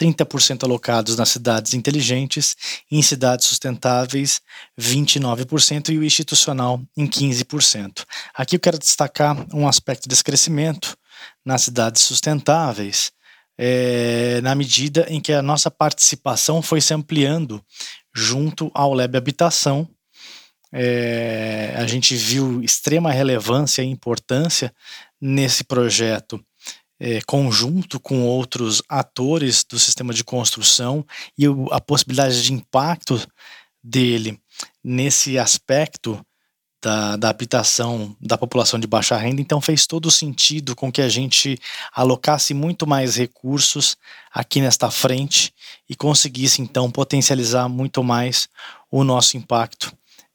30% 0.00 0.64
alocados 0.64 1.16
nas 1.16 1.28
cidades 1.28 1.74
inteligentes, 1.74 2.56
e 2.90 2.98
em 2.98 3.02
cidades 3.02 3.46
sustentáveis 3.46 4.40
29% 4.78 5.90
e 5.90 5.98
o 5.98 6.04
institucional 6.04 6.80
em 6.96 7.06
15%. 7.06 8.04
Aqui 8.34 8.56
eu 8.56 8.60
quero 8.60 8.78
destacar 8.78 9.46
um 9.54 9.68
aspecto 9.68 10.08
desse 10.08 10.24
crescimento 10.24 10.96
nas 11.44 11.62
cidades 11.62 12.02
sustentáveis, 12.02 13.12
é, 13.58 14.40
na 14.40 14.54
medida 14.54 15.06
em 15.10 15.20
que 15.20 15.34
a 15.34 15.42
nossa 15.42 15.70
participação 15.70 16.62
foi 16.62 16.80
se 16.80 16.94
ampliando 16.94 17.62
junto 18.14 18.70
ao 18.74 18.94
Leb 18.94 19.16
Habitação. 19.16 19.86
É, 20.72 21.74
a 21.76 21.86
gente 21.86 22.14
viu 22.14 22.62
extrema 22.62 23.10
relevância 23.10 23.82
e 23.82 23.86
importância 23.86 24.72
nesse 25.20 25.64
projeto 25.64 26.42
é, 26.98 27.20
conjunto 27.22 27.98
com 27.98 28.22
outros 28.26 28.82
atores 28.88 29.64
do 29.64 29.78
sistema 29.78 30.12
de 30.12 30.22
construção 30.22 31.04
e 31.36 31.44
a 31.70 31.80
possibilidade 31.80 32.42
de 32.42 32.52
impacto 32.52 33.26
dele 33.82 34.38
nesse 34.84 35.38
aspecto 35.38 36.24
da, 36.82 37.16
da 37.16 37.28
habitação 37.28 38.16
da 38.20 38.38
população 38.38 38.80
de 38.80 38.86
baixa 38.86 39.16
renda, 39.16 39.40
então 39.40 39.60
fez 39.60 39.86
todo 39.86 40.10
sentido 40.10 40.74
com 40.74 40.90
que 40.90 41.02
a 41.02 41.08
gente 41.08 41.58
alocasse 41.92 42.54
muito 42.54 42.86
mais 42.86 43.16
recursos 43.16 43.96
aqui 44.32 44.60
nesta 44.60 44.90
frente 44.90 45.52
e 45.88 45.94
conseguisse 45.94 46.62
então 46.62 46.90
potencializar 46.90 47.68
muito 47.68 48.02
mais 48.02 48.48
o 48.90 49.04
nosso 49.04 49.36
impacto 49.36 49.92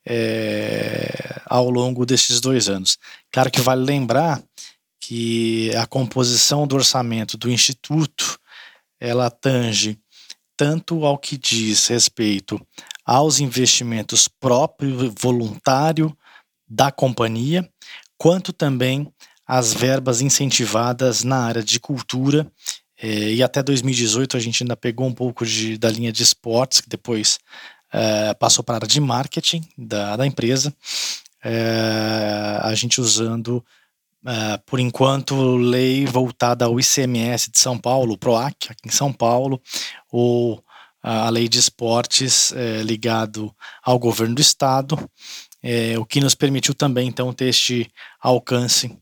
é, 0.07 1.41
ao 1.47 1.69
longo 1.69 2.05
desses 2.05 2.39
dois 2.39 2.69
anos. 2.69 2.97
Claro 3.31 3.49
que 3.49 3.61
vale 3.61 3.83
lembrar 3.83 4.41
que 5.07 5.69
a 5.75 5.85
composição 5.85 6.65
do 6.65 6.75
orçamento 6.75 7.37
do 7.37 7.51
Instituto 7.51 8.39
ela 8.99 9.29
tange 9.29 9.99
tanto 10.57 11.05
ao 11.05 11.17
que 11.17 11.37
diz 11.37 11.87
respeito 11.87 12.59
aos 13.05 13.39
investimentos 13.39 14.27
próprio 14.27 15.13
voluntário 15.19 16.17
da 16.67 16.91
companhia, 16.91 17.69
quanto 18.17 18.51
também 18.51 19.13
as 19.45 19.73
verbas 19.73 20.21
incentivadas 20.21 21.23
na 21.23 21.37
área 21.37 21.63
de 21.63 21.79
cultura. 21.79 22.51
Eh, 22.99 23.33
e 23.33 23.43
até 23.43 23.61
2018 23.61 24.35
a 24.35 24.39
gente 24.39 24.63
ainda 24.63 24.75
pegou 24.75 25.05
um 25.05 25.13
pouco 25.13 25.45
de, 25.45 25.77
da 25.77 25.89
linha 25.89 26.11
de 26.11 26.23
esportes, 26.23 26.81
que 26.81 26.89
depois 26.89 27.37
eh, 27.93 28.33
passou 28.35 28.63
para 28.63 28.75
a 28.75 28.77
área 28.77 28.87
de 28.87 28.99
marketing 28.99 29.61
da, 29.77 30.15
da 30.15 30.25
empresa, 30.25 30.73
eh, 31.43 32.59
a 32.63 32.73
gente 32.73 32.99
usando, 32.99 33.63
por 34.65 34.79
enquanto, 34.79 35.55
lei 35.57 36.05
voltada 36.05 36.65
ao 36.65 36.79
ICMS 36.79 37.51
de 37.51 37.59
São 37.59 37.77
Paulo, 37.77 38.13
o 38.13 38.17
PROAC, 38.17 38.71
aqui 38.71 38.87
em 38.87 38.91
São 38.91 39.13
Paulo, 39.13 39.61
ou 40.11 40.63
a 41.01 41.29
lei 41.29 41.47
de 41.47 41.59
esportes 41.59 42.51
ligado 42.83 43.53
ao 43.83 43.99
governo 43.99 44.33
do 44.33 44.41
estado, 44.41 44.97
é, 45.67 45.97
o 45.97 46.05
que 46.05 46.21
nos 46.21 46.35
permitiu 46.35 46.75
também 46.75 47.07
então 47.07 47.33
ter 47.33 47.45
este 47.45 47.89
alcance 48.21 48.95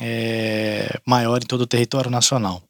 é, 0.00 0.98
maior 1.06 1.40
em 1.40 1.46
todo 1.46 1.60
o 1.60 1.66
território 1.66 2.10
nacional. 2.10 2.60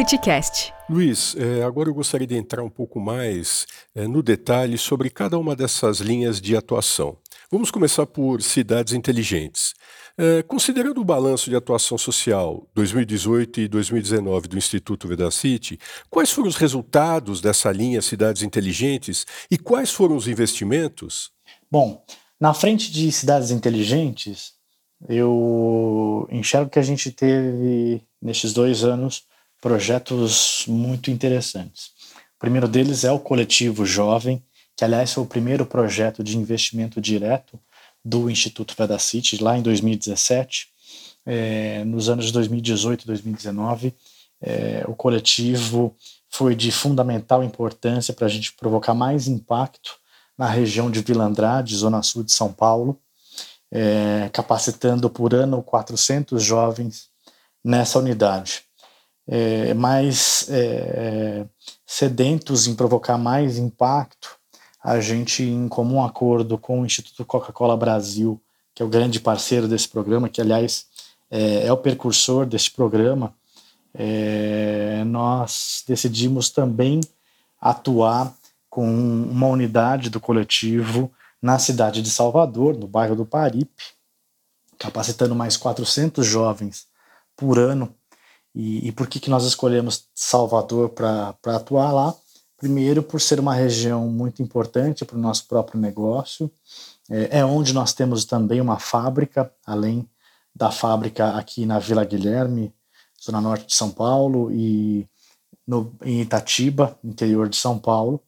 CityCast. 0.00 0.72
Luiz, 0.88 1.36
é, 1.36 1.62
agora 1.62 1.90
eu 1.90 1.94
gostaria 1.94 2.26
de 2.26 2.34
entrar 2.34 2.62
um 2.62 2.70
pouco 2.70 2.98
mais 2.98 3.66
é, 3.94 4.08
no 4.08 4.22
detalhe 4.22 4.78
sobre 4.78 5.10
cada 5.10 5.38
uma 5.38 5.54
dessas 5.54 5.98
linhas 5.98 6.40
de 6.40 6.56
atuação. 6.56 7.18
Vamos 7.52 7.70
começar 7.70 8.06
por 8.06 8.40
cidades 8.40 8.94
inteligentes. 8.94 9.74
É, 10.16 10.42
considerando 10.42 11.02
o 11.02 11.04
balanço 11.04 11.50
de 11.50 11.56
atuação 11.56 11.98
social 11.98 12.66
2018 12.74 13.60
e 13.60 13.68
2019 13.68 14.48
do 14.48 14.56
Instituto 14.56 15.06
Vedacity, 15.06 15.78
quais 16.08 16.30
foram 16.30 16.48
os 16.48 16.56
resultados 16.56 17.42
dessa 17.42 17.70
linha 17.70 18.00
Cidades 18.00 18.42
Inteligentes 18.42 19.26
e 19.50 19.58
quais 19.58 19.90
foram 19.90 20.16
os 20.16 20.26
investimentos? 20.26 21.30
Bom, 21.70 22.02
na 22.40 22.54
frente 22.54 22.90
de 22.90 23.12
cidades 23.12 23.50
inteligentes, 23.50 24.54
eu 25.06 26.26
enxergo 26.30 26.70
que 26.70 26.78
a 26.78 26.82
gente 26.82 27.12
teve, 27.12 28.02
nestes 28.22 28.54
dois 28.54 28.82
anos, 28.82 29.28
projetos 29.60 30.64
muito 30.66 31.10
interessantes. 31.10 31.90
O 32.36 32.40
primeiro 32.40 32.66
deles 32.66 33.04
é 33.04 33.12
o 33.12 33.18
Coletivo 33.18 33.84
Jovem, 33.84 34.42
que, 34.76 34.84
aliás, 34.84 35.12
foi 35.12 35.22
o 35.22 35.26
primeiro 35.26 35.66
projeto 35.66 36.24
de 36.24 36.38
investimento 36.38 37.00
direto 37.00 37.60
do 38.04 38.30
Instituto 38.30 38.74
Vedacity, 38.76 39.42
lá 39.42 39.58
em 39.58 39.62
2017. 39.62 40.68
É, 41.26 41.84
nos 41.84 42.08
anos 42.08 42.26
de 42.26 42.32
2018 42.32 43.02
e 43.02 43.06
2019, 43.06 43.94
é, 44.40 44.84
o 44.88 44.94
coletivo 44.94 45.94
foi 46.30 46.54
de 46.54 46.72
fundamental 46.72 47.44
importância 47.44 48.14
para 48.14 48.26
a 48.26 48.30
gente 48.30 48.54
provocar 48.54 48.94
mais 48.94 49.28
impacto 49.28 49.98
na 50.38 50.48
região 50.48 50.90
de 50.90 51.02
Vila 51.02 51.24
Andrade, 51.24 51.76
zona 51.76 52.02
sul 52.02 52.22
de 52.22 52.32
São 52.32 52.50
Paulo, 52.50 52.98
é, 53.70 54.30
capacitando 54.32 55.10
por 55.10 55.34
ano 55.34 55.62
400 55.62 56.42
jovens 56.42 57.10
nessa 57.62 57.98
unidade. 57.98 58.62
É, 59.32 59.72
mais 59.74 60.48
é, 60.50 61.46
sedentos 61.86 62.66
em 62.66 62.74
provocar 62.74 63.16
mais 63.16 63.58
impacto, 63.58 64.36
a 64.82 64.98
gente, 64.98 65.44
em 65.44 65.68
comum 65.68 66.02
acordo 66.02 66.58
com 66.58 66.80
o 66.80 66.86
Instituto 66.86 67.24
Coca-Cola 67.24 67.76
Brasil, 67.76 68.42
que 68.74 68.82
é 68.82 68.86
o 68.86 68.88
grande 68.88 69.20
parceiro 69.20 69.68
desse 69.68 69.88
programa, 69.88 70.28
que 70.28 70.40
aliás 70.40 70.86
é, 71.30 71.66
é 71.66 71.72
o 71.72 71.76
precursor 71.76 72.44
desse 72.44 72.70
programa, 72.70 73.34
é, 73.94 75.04
nós 75.04 75.84
decidimos 75.86 76.50
também 76.50 77.00
atuar 77.60 78.34
com 78.68 78.88
uma 78.88 79.48
unidade 79.48 80.10
do 80.10 80.20
coletivo 80.20 81.12
na 81.42 81.58
cidade 81.58 82.02
de 82.02 82.10
Salvador, 82.10 82.76
no 82.76 82.86
bairro 82.86 83.16
do 83.16 83.26
Paripe, 83.26 83.82
capacitando 84.78 85.34
mais 85.34 85.56
400 85.56 86.24
jovens 86.24 86.86
por 87.36 87.58
ano. 87.58 87.94
E, 88.54 88.88
e 88.88 88.92
por 88.92 89.06
que, 89.06 89.20
que 89.20 89.30
nós 89.30 89.44
escolhemos 89.44 90.06
Salvador 90.14 90.90
para 90.90 91.36
atuar 91.44 91.92
lá? 91.92 92.14
Primeiro, 92.56 93.02
por 93.02 93.20
ser 93.20 93.40
uma 93.40 93.54
região 93.54 94.06
muito 94.08 94.42
importante 94.42 95.04
para 95.04 95.16
o 95.16 95.20
nosso 95.20 95.46
próprio 95.46 95.80
negócio, 95.80 96.50
é, 97.08 97.38
é 97.38 97.44
onde 97.44 97.72
nós 97.72 97.92
temos 97.92 98.24
também 98.24 98.60
uma 98.60 98.78
fábrica, 98.78 99.50
além 99.64 100.08
da 100.54 100.70
fábrica 100.70 101.30
aqui 101.36 101.64
na 101.64 101.78
Vila 101.78 102.04
Guilherme, 102.04 102.74
zona 103.24 103.40
norte 103.40 103.66
de 103.66 103.74
São 103.74 103.90
Paulo, 103.90 104.50
e 104.52 105.08
no, 105.66 105.94
em 106.04 106.20
Itatiba, 106.20 106.98
interior 107.02 107.48
de 107.48 107.56
São 107.56 107.78
Paulo. 107.78 108.22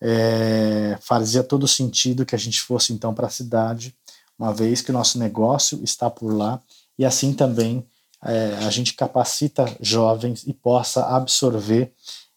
é, 0.00 0.98
fazia 1.00 1.42
todo 1.42 1.68
sentido 1.68 2.24
que 2.24 2.34
a 2.34 2.38
gente 2.38 2.60
fosse 2.60 2.92
então 2.92 3.12
para 3.14 3.26
a 3.26 3.30
cidade, 3.30 3.94
uma 4.38 4.52
vez 4.52 4.80
que 4.80 4.90
o 4.90 4.94
nosso 4.94 5.18
negócio 5.18 5.82
está 5.84 6.08
por 6.08 6.32
lá 6.32 6.60
e 6.98 7.04
assim 7.04 7.34
também 7.34 7.86
é, 8.24 8.56
a 8.66 8.70
gente 8.70 8.94
capacita 8.94 9.64
jovens 9.80 10.44
e 10.46 10.52
possa 10.52 11.06
absorver 11.06 11.92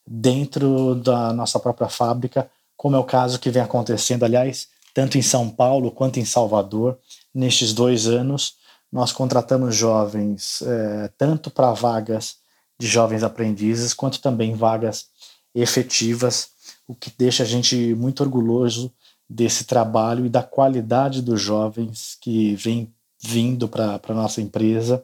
dentro 0.05 0.95
da 0.95 1.33
nossa 1.33 1.59
própria 1.59 1.89
fábrica, 1.89 2.49
como 2.75 2.95
é 2.95 2.99
o 2.99 3.03
caso 3.03 3.39
que 3.39 3.49
vem 3.49 3.61
acontecendo, 3.61 4.23
aliás, 4.23 4.67
tanto 4.93 5.17
em 5.17 5.21
São 5.21 5.49
Paulo 5.49 5.91
quanto 5.91 6.19
em 6.19 6.25
Salvador, 6.25 6.97
nestes 7.33 7.73
dois 7.73 8.07
anos. 8.07 8.55
Nós 8.91 9.11
contratamos 9.11 9.75
jovens 9.75 10.61
é, 10.61 11.09
tanto 11.17 11.49
para 11.49 11.73
vagas 11.73 12.37
de 12.79 12.87
jovens 12.87 13.23
aprendizes, 13.23 13.93
quanto 13.93 14.21
também 14.21 14.55
vagas 14.55 15.07
efetivas, 15.55 16.49
o 16.87 16.95
que 16.95 17.11
deixa 17.17 17.43
a 17.43 17.45
gente 17.45 17.95
muito 17.95 18.21
orgulhoso 18.21 18.91
desse 19.29 19.63
trabalho 19.63 20.25
e 20.25 20.29
da 20.29 20.43
qualidade 20.43 21.21
dos 21.21 21.41
jovens 21.41 22.17
que 22.19 22.55
vem 22.55 22.93
vindo 23.19 23.67
para 23.67 23.99
a 24.05 24.13
nossa 24.13 24.41
empresa 24.41 25.03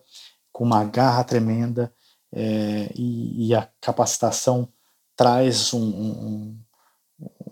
com 0.60 0.66
uma 0.66 0.84
garra 0.84 1.24
tremenda 1.24 1.90
é, 2.34 2.92
e, 2.94 3.48
e, 3.48 3.56
a 3.56 3.70
capacitação 3.80 4.68
traz 5.16 5.74
um, 5.74 5.82
um, 5.82 6.60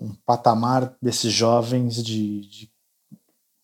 um 0.01 0.13
patamar 0.25 0.93
desses 1.01 1.31
jovens 1.31 2.03
de, 2.03 2.41
de, 2.41 2.69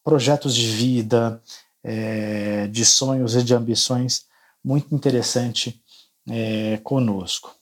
projetos 0.01 0.55
de 0.55 0.65
vida, 0.67 1.41
é, 1.83 2.67
de 2.67 2.85
sonhos 2.85 3.35
e 3.35 3.43
de 3.43 3.53
ambições 3.53 4.27
muito 4.63 4.95
interessante 4.95 5.83
é, 6.29 6.77
conosco. 6.77 7.53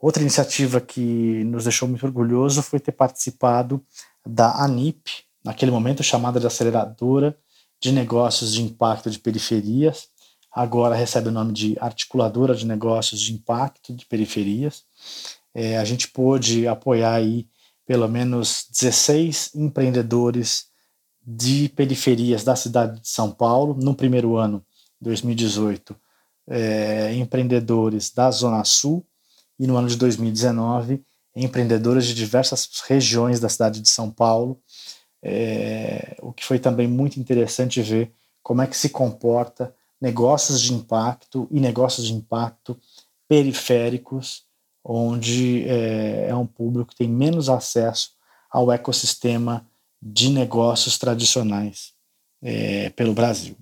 Outra 0.00 0.22
iniciativa 0.22 0.80
que 0.80 1.42
nos 1.42 1.64
deixou 1.64 1.88
muito 1.88 2.06
orgulhoso 2.06 2.62
foi 2.62 2.78
ter 2.78 2.92
participado 2.92 3.84
da 4.24 4.62
ANIP, 4.62 5.10
naquele 5.44 5.72
momento 5.72 6.04
chamada 6.04 6.38
de 6.38 6.46
Aceleradora 6.46 7.36
de 7.82 7.90
Negócios 7.90 8.54
de 8.54 8.62
Impacto 8.62 9.10
de 9.10 9.18
Periferias, 9.18 10.14
agora 10.56 10.94
recebe 10.94 11.28
o 11.28 11.32
nome 11.32 11.52
de 11.52 11.76
Articuladora 11.78 12.54
de 12.54 12.64
Negócios 12.64 13.20
de 13.20 13.34
Impacto 13.34 13.92
de 13.92 14.06
Periferias. 14.06 14.84
É, 15.54 15.76
a 15.76 15.84
gente 15.84 16.08
pôde 16.08 16.66
apoiar 16.66 17.12
aí 17.12 17.46
pelo 17.84 18.08
menos 18.08 18.66
16 18.70 19.50
empreendedores 19.54 20.68
de 21.22 21.68
periferias 21.68 22.42
da 22.42 22.56
cidade 22.56 23.02
de 23.02 23.08
São 23.08 23.30
Paulo, 23.30 23.76
no 23.78 23.94
primeiro 23.94 24.38
ano, 24.38 24.64
2018, 24.98 25.94
é, 26.48 27.12
empreendedores 27.14 28.10
da 28.10 28.30
Zona 28.30 28.64
Sul. 28.64 29.06
E 29.58 29.66
no 29.66 29.76
ano 29.76 29.88
de 29.88 29.96
2019 29.96 31.04
empreendedores 31.34 32.06
de 32.06 32.14
diversas 32.14 32.66
regiões 32.88 33.38
da 33.38 33.50
cidade 33.50 33.82
de 33.82 33.90
São 33.90 34.10
Paulo, 34.10 34.58
é, 35.22 36.16
o 36.22 36.32
que 36.32 36.42
foi 36.42 36.58
também 36.58 36.88
muito 36.88 37.20
interessante 37.20 37.82
ver 37.82 38.10
como 38.42 38.62
é 38.62 38.66
que 38.66 38.76
se 38.76 38.88
comporta 38.88 39.74
negócios 40.00 40.60
de 40.60 40.72
impacto 40.72 41.48
e 41.50 41.60
negócios 41.60 42.06
de 42.06 42.12
impacto 42.12 42.78
periféricos, 43.28 44.44
onde 44.84 45.68
é, 45.68 46.28
é 46.28 46.34
um 46.34 46.46
público 46.46 46.90
que 46.90 46.96
tem 46.96 47.08
menos 47.08 47.48
acesso 47.48 48.12
ao 48.50 48.70
ecossistema 48.70 49.66
de 50.00 50.30
negócios 50.30 50.98
tradicionais 50.98 51.92
é, 52.42 52.90
pelo 52.90 53.12
Brasil. 53.12 53.56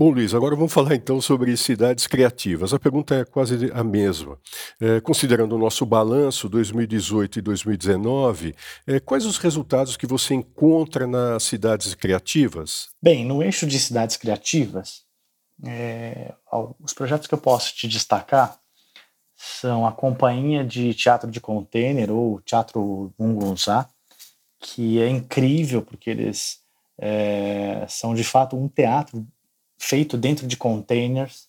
Bom, 0.00 0.12
Luiz, 0.12 0.32
agora 0.34 0.56
vamos 0.56 0.72
falar 0.72 0.94
então 0.94 1.20
sobre 1.20 1.54
cidades 1.58 2.06
criativas. 2.06 2.72
A 2.72 2.78
pergunta 2.78 3.16
é 3.16 3.22
quase 3.22 3.70
a 3.74 3.84
mesma. 3.84 4.38
É, 4.80 4.98
considerando 4.98 5.54
o 5.54 5.58
nosso 5.58 5.84
balanço 5.84 6.48
2018 6.48 7.38
e 7.38 7.42
2019, 7.42 8.54
é, 8.86 8.98
quais 8.98 9.26
os 9.26 9.36
resultados 9.36 9.98
que 9.98 10.06
você 10.06 10.32
encontra 10.32 11.06
nas 11.06 11.42
cidades 11.42 11.94
criativas? 11.94 12.88
Bem, 13.02 13.26
no 13.26 13.42
eixo 13.42 13.66
de 13.66 13.78
cidades 13.78 14.16
criativas, 14.16 15.02
é, 15.64 16.34
os 16.80 16.92
projetos 16.92 17.26
que 17.26 17.34
eu 17.34 17.38
posso 17.38 17.74
te 17.74 17.86
destacar 17.88 18.58
são 19.36 19.86
a 19.86 19.92
Companhia 19.92 20.64
de 20.64 20.92
Teatro 20.94 21.30
de 21.30 21.40
Container, 21.40 22.10
ou 22.10 22.40
Teatro 22.42 23.12
Mungunzá, 23.18 23.88
que 24.58 25.00
é 25.00 25.08
incrível 25.08 25.82
porque 25.82 26.10
eles 26.10 26.60
é, 26.98 27.86
são 27.88 28.14
de 28.14 28.22
fato 28.22 28.56
um 28.56 28.68
teatro 28.68 29.26
feito 29.78 30.18
dentro 30.18 30.46
de 30.46 30.56
containers, 30.56 31.48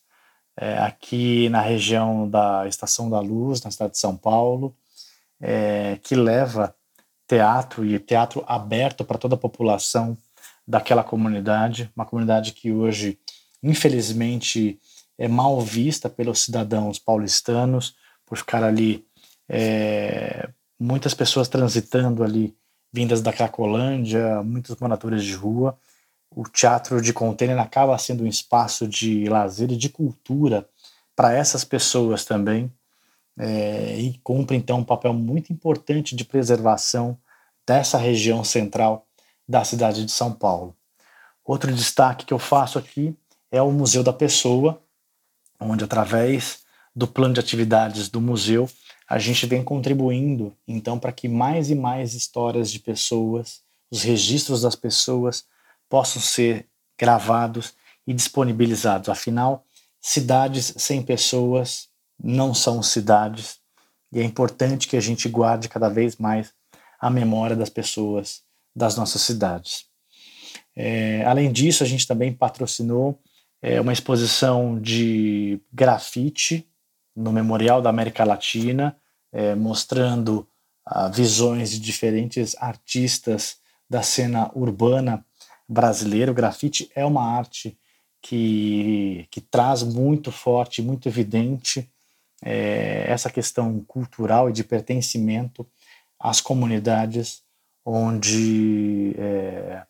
é, 0.58 0.78
aqui 0.78 1.50
na 1.50 1.62
região 1.62 2.30
da 2.30 2.66
Estação 2.68 3.10
da 3.10 3.20
Luz, 3.20 3.62
na 3.62 3.72
cidade 3.72 3.94
de 3.94 4.00
São 4.00 4.16
Paulo, 4.16 4.76
é, 5.42 6.00
que 6.02 6.16
leva 6.16 6.74
teatro 7.28 7.86
e 7.86 8.00
teatro 8.00 8.44
aberto 8.48 9.04
para 9.04 9.18
toda 9.18 9.36
a 9.36 9.38
população 9.38 10.18
daquela 10.68 11.04
comunidade, 11.04 11.92
uma 11.96 12.06
comunidade 12.06 12.54
que 12.54 12.72
hoje, 12.72 13.20
infelizmente, 13.62 14.80
é 15.18 15.28
mal 15.28 15.60
vista 15.62 16.10
pelos 16.10 16.42
cidadãos 16.42 16.98
paulistanos, 16.98 17.96
por 18.26 18.38
ficar 18.38 18.64
ali 18.64 19.06
é, 19.48 20.50
muitas 20.80 21.14
pessoas 21.14 21.48
transitando 21.48 22.24
ali, 22.24 22.56
vindas 22.92 23.22
da 23.22 23.32
Cracolândia, 23.32 24.42
muitos 24.44 24.76
moradores 24.78 25.24
de 25.24 25.34
rua, 25.34 25.78
o 26.30 26.44
teatro 26.44 27.02
de 27.02 27.14
container 27.14 27.60
acaba 27.60 27.98
sendo 27.98 28.24
um 28.24 28.28
espaço 28.28 28.88
de 28.88 29.26
lazer 29.26 29.72
e 29.72 29.78
de 29.78 29.90
cultura 29.90 30.68
para 31.16 31.34
essas 31.34 31.64
pessoas 31.64 32.24
também 32.24 32.72
é, 33.38 33.98
e 34.00 34.18
cumpre 34.24 34.56
então 34.56 34.80
um 34.80 34.84
papel 34.84 35.14
muito 35.14 35.52
importante 35.52 36.16
de 36.16 36.24
preservação 36.24 37.18
dessa 37.68 37.98
região 37.98 38.44
central 38.44 39.06
da 39.48 39.64
cidade 39.64 40.06
de 40.06 40.12
São 40.12 40.34
Paulo. 40.34 40.76
Outro 41.44 41.72
destaque 41.74 42.26
que 42.26 42.34
eu 42.34 42.40
faço 42.40 42.80
aqui 42.80 43.16
é 43.52 43.62
o 43.62 43.72
Museu 43.72 44.02
da 44.02 44.14
Pessoa, 44.14 44.82
onde 45.60 45.84
através 45.84 46.62
do 46.96 47.08
plano 47.08 47.34
de 47.34 47.40
atividades 47.40 48.10
do 48.10 48.20
museu 48.20 48.70
a 49.08 49.20
gente 49.20 49.46
vem 49.46 49.64
contribuindo 49.64 50.56
então 50.68 50.98
para 50.98 51.12
que 51.12 51.28
mais 51.28 51.70
e 51.70 51.76
mais 51.76 52.14
histórias 52.14 52.72
de 52.72 52.80
pessoas, 52.80 53.62
os 53.90 54.04
registros 54.04 54.62
das 54.62 54.76
pessoas 54.76 55.46
possam 55.90 56.22
ser 56.22 56.68
gravados 56.98 57.74
e 58.08 58.14
disponibilizados. 58.14 59.10
Afinal, 59.10 59.66
cidades 60.00 60.74
sem 60.78 61.02
pessoas 61.04 61.90
não 62.22 62.54
são 62.54 62.82
cidades 62.82 63.60
e 64.12 64.20
é 64.20 64.24
importante 64.24 64.88
que 64.88 64.98
a 64.98 65.02
gente 65.02 65.28
guarde 65.28 65.70
cada 65.70 65.90
vez 65.90 66.16
mais 66.18 66.54
a 67.00 67.10
memória 67.10 67.56
das 67.56 67.70
pessoas 67.70 68.44
das 68.74 68.96
nossas 68.96 69.22
cidades. 69.22 69.86
É, 70.76 71.24
além 71.26 71.52
disso, 71.52 71.84
a 71.84 71.88
gente 71.88 72.08
também 72.08 72.34
patrocinou 72.34 73.20
é, 73.62 73.80
uma 73.80 73.94
exposição 73.94 74.80
de 74.80 75.60
grafite 75.72 76.68
no 77.16 77.32
Memorial 77.32 77.82
da 77.82 77.90
América 77.90 78.24
Latina, 78.24 78.96
é, 79.32 79.54
mostrando 79.56 80.48
ah, 80.86 81.08
visões 81.10 81.72
de 81.72 81.80
diferentes 81.80 82.56
artistas 82.58 83.58
da 83.90 84.02
cena 84.02 84.50
urbana 84.56 85.24
brasileiro, 85.68 86.32
o 86.32 86.36
grafite 86.36 86.90
é 86.96 87.06
uma 87.06 87.24
arte 87.24 87.78
que, 88.22 89.28
que 89.30 89.42
traz 89.42 89.84
muito 89.84 90.32
forte, 90.32 90.82
muito 90.82 91.08
evidente 91.08 91.90
é, 92.44 93.06
essa 93.08 93.30
questão 93.30 93.80
cultural 93.82 94.50
e 94.50 94.54
de 94.54 94.64
pertencimento 94.64 95.68
às 96.20 96.42
comunidades 96.42 97.44
onde 97.86 99.16
é, 99.18 99.84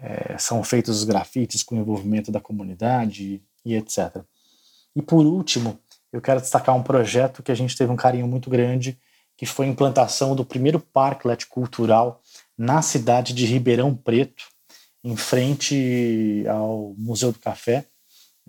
é, 0.00 0.38
são 0.38 0.62
feitos 0.62 0.98
os 0.98 1.04
grafites 1.04 1.62
com 1.62 1.74
o 1.74 1.78
envolvimento 1.78 2.30
da 2.30 2.40
comunidade 2.40 3.42
e, 3.64 3.74
etc. 3.74 4.22
E 4.94 5.02
por 5.02 5.26
último, 5.26 5.78
eu 6.12 6.20
quero 6.20 6.40
destacar 6.40 6.74
um 6.76 6.82
projeto 6.82 7.42
que 7.42 7.52
a 7.52 7.54
gente 7.54 7.76
teve 7.76 7.92
um 7.92 7.96
carinho 7.96 8.26
muito 8.26 8.48
grande, 8.48 8.98
que 9.36 9.46
foi 9.46 9.66
a 9.66 9.68
implantação 9.68 10.34
do 10.34 10.44
primeiro 10.44 10.80
parklet 10.80 11.46
cultural 11.46 12.22
na 12.56 12.82
cidade 12.82 13.32
de 13.32 13.44
Ribeirão 13.44 13.94
Preto, 13.94 14.44
em 15.04 15.16
frente 15.16 16.44
ao 16.48 16.94
Museu 16.96 17.32
do 17.32 17.38
Café. 17.38 17.86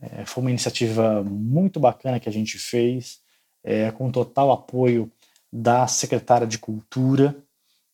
É, 0.01 0.25
foi 0.25 0.41
uma 0.41 0.49
iniciativa 0.49 1.23
muito 1.23 1.79
bacana 1.79 2.19
que 2.19 2.29
a 2.29 2.31
gente 2.31 2.57
fez, 2.57 3.19
é, 3.63 3.91
com 3.91 4.11
total 4.11 4.51
apoio 4.51 5.11
da 5.51 5.87
secretária 5.87 6.47
de 6.47 6.57
Cultura 6.57 7.35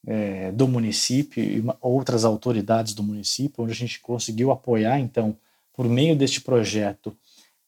é, 0.06 0.52
do 0.52 0.68
município 0.68 1.44
e 1.44 1.64
outras 1.82 2.26
autoridades 2.26 2.94
do 2.94 3.04
município, 3.04 3.64
onde 3.64 3.74
a 3.74 3.76
gente 3.76 4.00
conseguiu 4.00 4.52
apoiar, 4.52 5.00
então, 5.00 5.38
por 5.74 5.88
meio 5.88 6.16
deste 6.16 6.42
projeto, 6.42 7.18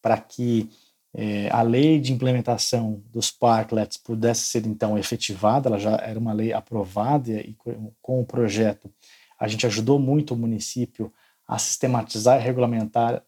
para 0.01 0.17
que 0.17 0.69
é, 1.13 1.49
a 1.51 1.61
lei 1.61 1.99
de 1.99 2.13
implementação 2.13 3.01
dos 3.11 3.31
parklets 3.31 3.97
pudesse 3.97 4.41
ser, 4.41 4.65
então, 4.67 4.97
efetivada, 4.97 5.67
ela 5.67 5.79
já 5.79 5.95
era 5.95 6.19
uma 6.19 6.33
lei 6.33 6.53
aprovada 6.53 7.31
e 7.31 7.55
com, 8.01 8.21
o 8.21 8.25
projeto 8.25 8.91
a 9.39 9.47
gente 9.47 9.65
ajudou 9.65 9.99
muito 9.99 10.33
o 10.33 10.37
município 10.37 11.11
a 11.47 11.57
sistematizar 11.57 12.39
e 12.39 12.43
regulamentar 12.43 13.23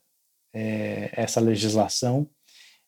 é, 0.54 1.12
essa 1.14 1.40
legislação. 1.40 2.28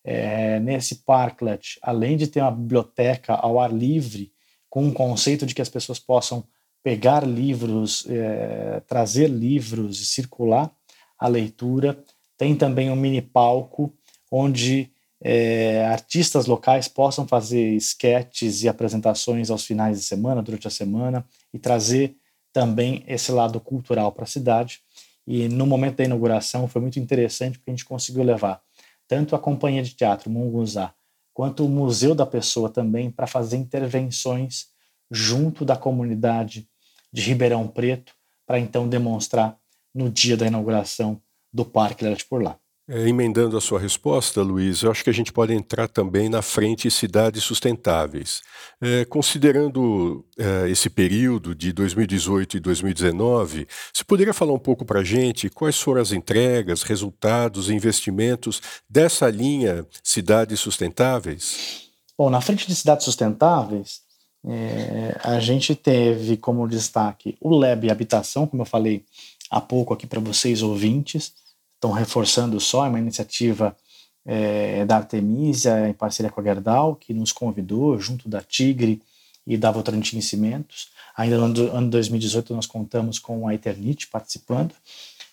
É, 0.03 0.59
nesse 0.59 1.03
parklet, 1.03 1.77
além 1.81 2.17
de 2.17 2.25
ter 2.25 2.41
uma 2.41 2.51
biblioteca 2.51 3.35
ao 3.35 3.59
ar 3.59 3.71
livre, 3.71 4.31
com 4.71 4.87
o 4.87 4.93
conceito 4.93 5.45
de 5.45 5.53
que 5.53 5.61
as 5.61 5.67
pessoas 5.67 5.99
possam 5.99 6.45
pegar 6.81 7.27
livros, 7.27 8.07
é, 8.09 8.81
trazer 8.87 9.27
livros 9.27 9.99
e 9.99 10.05
circular 10.05 10.71
a 11.19 11.27
leitura. 11.27 12.01
Tem 12.37 12.55
também 12.55 12.89
um 12.89 12.95
mini 12.95 13.21
palco 13.21 13.93
onde 14.31 14.89
é, 15.21 15.85
artistas 15.85 16.45
locais 16.47 16.87
possam 16.87 17.27
fazer 17.27 17.73
esquetes 17.75 18.63
e 18.63 18.69
apresentações 18.69 19.51
aos 19.51 19.65
finais 19.65 19.99
de 19.99 20.05
semana, 20.05 20.41
durante 20.41 20.67
a 20.67 20.71
semana, 20.71 21.27
e 21.53 21.59
trazer 21.59 22.15
também 22.53 23.03
esse 23.07 23.31
lado 23.31 23.59
cultural 23.59 24.13
para 24.13 24.23
a 24.23 24.27
cidade. 24.27 24.79
E 25.27 25.49
no 25.49 25.67
momento 25.67 25.97
da 25.97 26.05
inauguração 26.05 26.65
foi 26.67 26.81
muito 26.81 26.97
interessante 26.97 27.59
porque 27.59 27.71
a 27.71 27.73
gente 27.73 27.85
conseguiu 27.85 28.23
levar 28.23 28.61
tanto 29.05 29.35
a 29.35 29.39
companhia 29.39 29.83
de 29.83 29.93
teatro 29.93 30.29
Mungunzá 30.29 30.93
quanto 31.33 31.65
o 31.65 31.69
Museu 31.69 32.13
da 32.13 32.25
Pessoa 32.25 32.69
também 32.69 33.11
para 33.11 33.27
fazer 33.27 33.57
intervenções 33.57 34.67
junto 35.09 35.65
da 35.65 35.75
comunidade 35.75 36.67
de 37.11 37.21
Ribeirão 37.21 37.67
Preto 37.67 38.13
para 38.45 38.59
então 38.59 38.87
demonstrar 38.87 39.57
no 39.93 40.09
dia 40.09 40.37
da 40.37 40.47
inauguração 40.47 41.21
do 41.51 41.65
Parque 41.65 42.03
Lerate 42.03 42.25
por 42.25 42.41
lá. 42.41 42.57
É, 42.93 43.07
emendando 43.07 43.55
a 43.55 43.61
sua 43.61 43.79
resposta, 43.79 44.41
Luiz, 44.41 44.81
eu 44.81 44.91
acho 44.91 45.01
que 45.01 45.09
a 45.09 45.13
gente 45.13 45.31
pode 45.31 45.53
entrar 45.53 45.87
também 45.87 46.27
na 46.27 46.41
frente 46.41 46.91
cidades 46.91 47.41
sustentáveis. 47.41 48.41
É, 48.81 49.05
considerando 49.05 50.25
é, 50.37 50.69
esse 50.69 50.89
período 50.89 51.55
de 51.55 51.71
2018 51.71 52.57
e 52.57 52.59
2019, 52.59 53.65
você 53.93 54.03
poderia 54.03 54.33
falar 54.33 54.51
um 54.51 54.59
pouco 54.59 54.83
para 54.83 54.99
a 54.99 55.03
gente 55.05 55.49
quais 55.49 55.79
foram 55.79 56.01
as 56.01 56.11
entregas, 56.11 56.83
resultados 56.83 57.69
investimentos 57.69 58.61
dessa 58.89 59.29
linha 59.29 59.87
Cidades 60.03 60.59
Sustentáveis? 60.59 61.91
Bom, 62.17 62.29
na 62.29 62.41
frente 62.41 62.67
de 62.67 62.75
cidades 62.75 63.05
sustentáveis, 63.05 64.01
é, 64.45 65.17
a 65.23 65.39
gente 65.39 65.75
teve 65.75 66.35
como 66.35 66.67
destaque 66.67 67.37
o 67.39 67.57
Leb 67.57 67.89
Habitação, 67.89 68.45
como 68.45 68.63
eu 68.63 68.67
falei 68.67 69.05
há 69.49 69.61
pouco 69.61 69.93
aqui 69.93 70.05
para 70.05 70.19
vocês 70.19 70.61
ouvintes, 70.61 71.39
estão 71.81 71.91
reforçando 71.91 72.59
só, 72.59 72.85
é 72.85 72.89
uma 72.89 72.99
iniciativa 72.99 73.75
é, 74.23 74.85
da 74.85 74.97
Artemisia 74.97 75.89
em 75.89 75.93
parceria 75.93 76.31
com 76.31 76.39
a 76.39 76.43
Gerdau, 76.43 76.95
que 76.95 77.11
nos 77.11 77.31
convidou, 77.31 77.99
junto 77.99 78.29
da 78.29 78.39
Tigre 78.39 79.01
e 79.47 79.57
da 79.57 79.71
Votorantim 79.71 80.21
Cimentos. 80.21 80.89
Ainda 81.17 81.39
no 81.39 81.71
ano 81.71 81.89
2018 81.89 82.53
nós 82.53 82.67
contamos 82.67 83.17
com 83.17 83.47
a 83.47 83.55
Eternit 83.55 84.07
participando, 84.07 84.75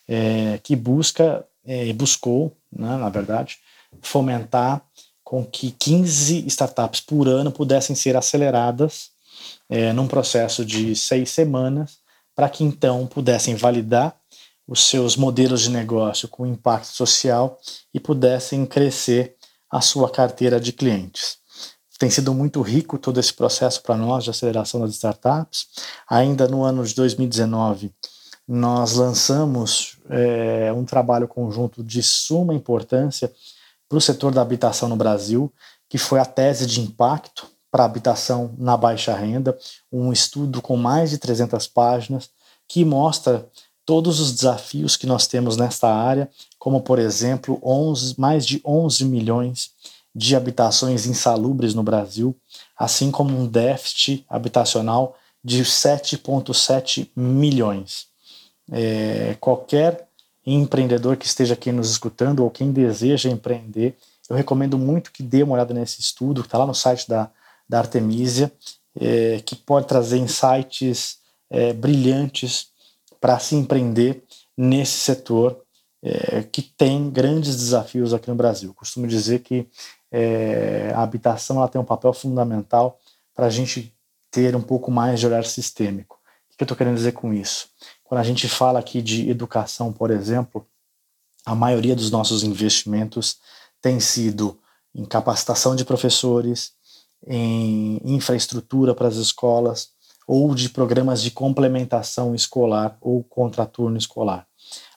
é, 0.08 0.58
que 0.62 0.74
busca, 0.74 1.44
é, 1.66 1.92
buscou, 1.92 2.56
né, 2.72 2.96
na 2.96 3.10
verdade, 3.10 3.58
fomentar 4.00 4.82
com 5.22 5.44
que 5.44 5.70
15 5.72 6.46
startups 6.46 7.02
por 7.02 7.28
ano 7.28 7.52
pudessem 7.52 7.94
ser 7.94 8.16
aceleradas 8.16 9.10
é, 9.68 9.92
num 9.92 10.08
processo 10.08 10.64
de 10.64 10.96
seis 10.96 11.28
semanas, 11.28 11.98
para 12.34 12.48
que 12.48 12.64
então 12.64 13.06
pudessem 13.06 13.54
validar 13.54 14.16
os 14.68 14.86
seus 14.86 15.16
modelos 15.16 15.62
de 15.62 15.70
negócio 15.70 16.28
com 16.28 16.46
impacto 16.46 16.88
social 16.88 17.58
e 17.92 17.98
pudessem 17.98 18.66
crescer 18.66 19.34
a 19.70 19.80
sua 19.80 20.10
carteira 20.10 20.60
de 20.60 20.72
clientes. 20.72 21.38
Tem 21.98 22.10
sido 22.10 22.32
muito 22.32 22.60
rico 22.60 22.98
todo 22.98 23.18
esse 23.18 23.32
processo 23.32 23.82
para 23.82 23.96
nós 23.96 24.22
de 24.22 24.30
aceleração 24.30 24.80
das 24.80 24.90
startups. 24.90 25.66
Ainda 26.08 26.46
no 26.46 26.62
ano 26.62 26.84
de 26.84 26.94
2019, 26.94 27.92
nós 28.46 28.94
lançamos 28.94 29.98
é, 30.08 30.72
um 30.72 30.84
trabalho 30.84 31.26
conjunto 31.26 31.82
de 31.82 32.02
suma 32.02 32.54
importância 32.54 33.32
para 33.88 33.98
o 33.98 34.00
setor 34.00 34.32
da 34.32 34.42
habitação 34.42 34.88
no 34.88 34.96
Brasil, 34.96 35.52
que 35.88 35.98
foi 35.98 36.20
a 36.20 36.24
tese 36.24 36.66
de 36.66 36.80
impacto 36.80 37.48
para 37.70 37.84
habitação 37.84 38.54
na 38.56 38.76
baixa 38.76 39.14
renda, 39.14 39.58
um 39.90 40.12
estudo 40.12 40.62
com 40.62 40.76
mais 40.76 41.10
de 41.10 41.18
300 41.18 41.66
páginas 41.66 42.30
que 42.68 42.84
mostra 42.84 43.48
todos 43.88 44.20
os 44.20 44.34
desafios 44.34 44.98
que 44.98 45.06
nós 45.06 45.26
temos 45.26 45.56
nesta 45.56 45.88
área, 45.88 46.28
como 46.58 46.82
por 46.82 46.98
exemplo, 46.98 47.58
11, 47.64 48.20
mais 48.20 48.44
de 48.44 48.60
11 48.62 49.02
milhões 49.06 49.70
de 50.14 50.36
habitações 50.36 51.06
insalubres 51.06 51.72
no 51.72 51.82
Brasil, 51.82 52.36
assim 52.76 53.10
como 53.10 53.34
um 53.34 53.46
déficit 53.46 54.26
habitacional 54.28 55.16
de 55.42 55.62
7,7 55.64 57.08
milhões. 57.16 58.08
É, 58.70 59.38
qualquer 59.40 60.06
empreendedor 60.44 61.16
que 61.16 61.24
esteja 61.24 61.54
aqui 61.54 61.72
nos 61.72 61.90
escutando 61.90 62.40
ou 62.40 62.50
quem 62.50 62.70
deseja 62.70 63.30
empreender, 63.30 63.96
eu 64.28 64.36
recomendo 64.36 64.76
muito 64.76 65.10
que 65.10 65.22
dê 65.22 65.42
uma 65.42 65.54
olhada 65.54 65.72
nesse 65.72 65.98
estudo, 65.98 66.42
que 66.42 66.48
está 66.48 66.58
lá 66.58 66.66
no 66.66 66.74
site 66.74 67.08
da, 67.08 67.30
da 67.66 67.78
Artemisia, 67.78 68.52
é, 69.00 69.40
que 69.46 69.56
pode 69.56 69.86
trazer 69.86 70.18
insights 70.18 71.20
é, 71.48 71.72
brilhantes 71.72 72.67
para 73.20 73.38
se 73.38 73.54
empreender 73.54 74.22
nesse 74.56 74.98
setor 74.98 75.60
é, 76.02 76.42
que 76.42 76.62
tem 76.62 77.10
grandes 77.10 77.56
desafios 77.56 78.14
aqui 78.14 78.28
no 78.28 78.36
Brasil. 78.36 78.72
Costumo 78.74 79.06
dizer 79.06 79.40
que 79.40 79.66
é, 80.10 80.92
a 80.94 81.02
habitação 81.02 81.58
ela 81.58 81.68
tem 81.68 81.80
um 81.80 81.84
papel 81.84 82.12
fundamental 82.12 82.98
para 83.34 83.46
a 83.46 83.50
gente 83.50 83.94
ter 84.30 84.54
um 84.54 84.60
pouco 84.60 84.90
mais 84.90 85.20
de 85.20 85.26
olhar 85.26 85.44
sistêmico. 85.44 86.18
O 86.52 86.56
que 86.56 86.62
eu 86.62 86.64
estou 86.64 86.76
querendo 86.76 86.96
dizer 86.96 87.12
com 87.12 87.32
isso? 87.32 87.68
Quando 88.04 88.20
a 88.20 88.24
gente 88.24 88.48
fala 88.48 88.78
aqui 88.78 89.00
de 89.00 89.28
educação, 89.30 89.92
por 89.92 90.10
exemplo, 90.10 90.66
a 91.44 91.54
maioria 91.54 91.94
dos 91.94 92.10
nossos 92.10 92.42
investimentos 92.42 93.38
tem 93.80 94.00
sido 94.00 94.58
em 94.94 95.04
capacitação 95.04 95.76
de 95.76 95.84
professores, 95.84 96.72
em 97.26 98.00
infraestrutura 98.04 98.94
para 98.94 99.08
as 99.08 99.16
escolas, 99.16 99.90
ou 100.28 100.54
de 100.54 100.68
programas 100.68 101.22
de 101.22 101.30
complementação 101.30 102.34
escolar 102.34 102.98
ou 103.00 103.24
contraturno 103.24 103.96
escolar. 103.96 104.46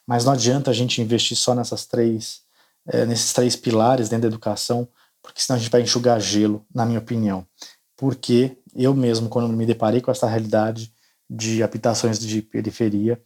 Mas 0.05 0.25
não 0.25 0.33
adianta 0.33 0.69
a 0.69 0.73
gente 0.73 1.01
investir 1.01 1.37
só 1.37 1.55
nessas 1.55 1.85
três, 1.85 2.41
é, 2.85 3.05
nesses 3.05 3.31
três 3.31 3.55
pilares 3.55 4.09
dentro 4.09 4.23
da 4.23 4.27
educação, 4.27 4.85
porque 5.23 5.41
senão 5.41 5.55
a 5.55 5.59
gente 5.61 5.71
vai 5.71 5.83
enxugar 5.83 6.19
gelo, 6.19 6.65
na 6.75 6.85
minha 6.85 6.99
opinião. 6.99 7.47
Porque 7.95 8.57
eu 8.75 8.93
mesmo, 8.93 9.29
quando 9.29 9.47
me 9.53 9.65
deparei 9.65 10.01
com 10.01 10.11
essa 10.11 10.27
realidade 10.27 10.93
de 11.29 11.63
habitações 11.63 12.19
de 12.19 12.41
periferia, 12.41 13.21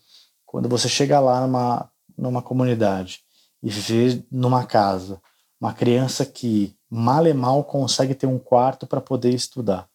quando 0.45 0.69
você 0.69 0.87
chega 0.87 1.19
lá 1.19 1.41
numa, 1.41 1.89
numa 2.15 2.41
comunidade 2.41 3.21
e 3.63 3.69
vê 3.71 4.23
numa 4.31 4.63
casa 4.63 5.19
uma 5.59 5.73
criança 5.73 6.23
que 6.23 6.75
mal 6.87 7.25
e 7.25 7.33
mal 7.33 7.63
consegue 7.63 8.13
ter 8.13 8.27
um 8.27 8.37
quarto 8.37 8.85
para 8.85 9.01
poder 9.01 9.33
estudar. 9.33 9.89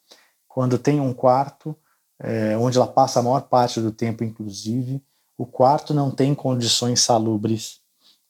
Quando 0.45 0.77
tem 0.77 0.99
um 0.99 1.13
quarto, 1.13 1.73
é, 2.21 2.55
onde 2.57 2.77
ela 2.77 2.87
passa 2.87 3.19
a 3.19 3.23
maior 3.23 3.41
parte 3.41 3.81
do 3.81 3.91
tempo, 3.91 4.23
inclusive. 4.23 5.03
O 5.37 5.45
quarto 5.45 5.93
não 5.93 6.11
tem 6.11 6.35
condições 6.35 7.01
salubres 7.01 7.79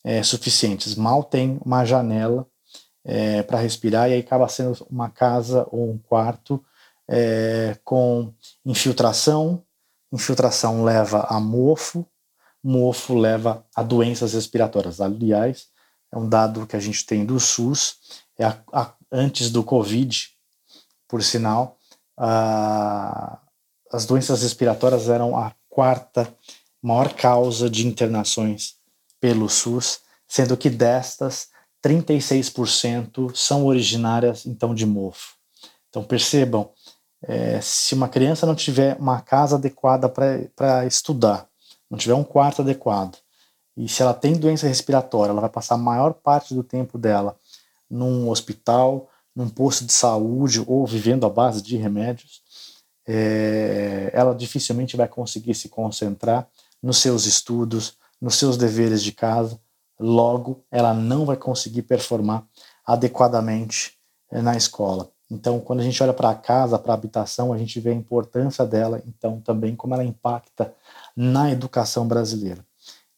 é, 0.03 0.23
suficientes, 0.23 0.95
mal 0.95 1.23
tem 1.23 1.59
uma 1.63 1.85
janela 1.85 2.47
é, 3.03 3.43
para 3.43 3.59
respirar 3.59 4.09
e 4.09 4.13
aí 4.13 4.19
acaba 4.19 4.47
sendo 4.47 4.85
uma 4.89 5.09
casa 5.09 5.67
ou 5.71 5.91
um 5.91 5.97
quarto 5.97 6.63
é, 7.07 7.77
com 7.83 8.33
infiltração. 8.65 9.63
Infiltração 10.11 10.83
leva 10.83 11.27
a 11.29 11.39
mofo, 11.39 12.05
mofo 12.63 13.15
leva 13.15 13.65
a 13.75 13.83
doenças 13.83 14.33
respiratórias. 14.33 15.01
Aliás, 15.01 15.67
é 16.11 16.17
um 16.17 16.27
dado 16.27 16.67
que 16.67 16.75
a 16.75 16.79
gente 16.79 17.05
tem 17.05 17.25
do 17.25 17.39
SUS, 17.39 17.97
é 18.37 18.45
a, 18.45 18.57
a, 18.71 18.93
antes 19.11 19.49
do 19.49 19.63
Covid, 19.63 20.29
por 21.07 21.23
sinal, 21.23 21.77
a, 22.17 23.39
as 23.91 24.05
doenças 24.05 24.41
respiratórias 24.41 25.09
eram 25.09 25.37
a 25.37 25.53
quarta 25.69 26.33
maior 26.81 27.13
causa 27.13 27.69
de 27.69 27.85
internações 27.85 28.75
pelo 29.19 29.49
SUS, 29.49 29.99
sendo 30.27 30.57
que 30.57 30.69
destas 30.69 31.49
36% 31.83 33.35
são 33.35 33.65
originárias 33.65 34.45
então 34.45 34.73
de 34.73 34.85
mofo. 34.85 35.35
Então 35.89 36.03
percebam, 36.03 36.69
é, 37.23 37.59
se 37.61 37.93
uma 37.93 38.07
criança 38.07 38.45
não 38.45 38.55
tiver 38.55 38.97
uma 38.97 39.21
casa 39.21 39.57
adequada 39.57 40.09
para 40.09 40.85
estudar, 40.85 41.47
não 41.89 41.97
tiver 41.97 42.13
um 42.13 42.23
quarto 42.23 42.61
adequado, 42.61 43.17
e 43.75 43.87
se 43.87 44.01
ela 44.01 44.13
tem 44.13 44.33
doença 44.33 44.67
respiratória, 44.67 45.31
ela 45.31 45.41
vai 45.41 45.49
passar 45.49 45.75
a 45.75 45.77
maior 45.77 46.13
parte 46.13 46.53
do 46.53 46.63
tempo 46.63 46.97
dela 46.97 47.37
num 47.89 48.29
hospital, 48.29 49.09
num 49.35 49.49
posto 49.49 49.85
de 49.85 49.93
saúde 49.93 50.63
ou 50.65 50.85
vivendo 50.85 51.25
à 51.25 51.29
base 51.29 51.61
de 51.61 51.77
remédios, 51.77 52.40
é, 53.13 54.09
ela 54.13 54.33
dificilmente 54.33 54.95
vai 54.95 55.05
conseguir 55.05 55.53
se 55.53 55.67
concentrar 55.67 56.47
nos 56.81 56.99
seus 56.99 57.25
estudos, 57.25 57.97
nos 58.21 58.35
seus 58.35 58.55
deveres 58.55 59.03
de 59.03 59.11
casa, 59.11 59.59
logo 59.99 60.63
ela 60.71 60.93
não 60.93 61.25
vai 61.25 61.35
conseguir 61.35 61.81
performar 61.81 62.45
adequadamente 62.85 63.97
é, 64.31 64.41
na 64.41 64.55
escola. 64.55 65.09
Então, 65.29 65.59
quando 65.59 65.81
a 65.81 65.83
gente 65.83 66.01
olha 66.01 66.13
para 66.13 66.29
a 66.29 66.35
casa, 66.35 66.79
para 66.79 66.93
a 66.93 66.95
habitação, 66.95 67.51
a 67.51 67.57
gente 67.57 67.81
vê 67.81 67.89
a 67.89 67.93
importância 67.93 68.65
dela, 68.65 69.01
então 69.05 69.41
também 69.41 69.75
como 69.75 69.93
ela 69.93 70.05
impacta 70.05 70.73
na 71.13 71.51
educação 71.51 72.07
brasileira. 72.07 72.65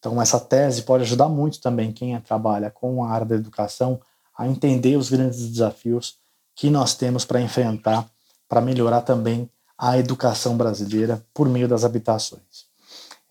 Então, 0.00 0.20
essa 0.20 0.40
tese 0.40 0.82
pode 0.82 1.04
ajudar 1.04 1.28
muito 1.28 1.60
também 1.60 1.92
quem 1.92 2.18
trabalha 2.20 2.68
com 2.68 3.04
a 3.04 3.10
área 3.10 3.26
da 3.26 3.36
educação 3.36 4.00
a 4.36 4.48
entender 4.48 4.96
os 4.96 5.08
grandes 5.08 5.48
desafios 5.48 6.18
que 6.54 6.68
nós 6.68 6.94
temos 6.94 7.24
para 7.24 7.40
enfrentar, 7.40 8.08
para 8.48 8.60
melhorar 8.60 9.02
também 9.02 9.48
à 9.78 9.98
educação 9.98 10.56
brasileira 10.56 11.24
por 11.32 11.48
meio 11.48 11.68
das 11.68 11.84
habitações. 11.84 12.66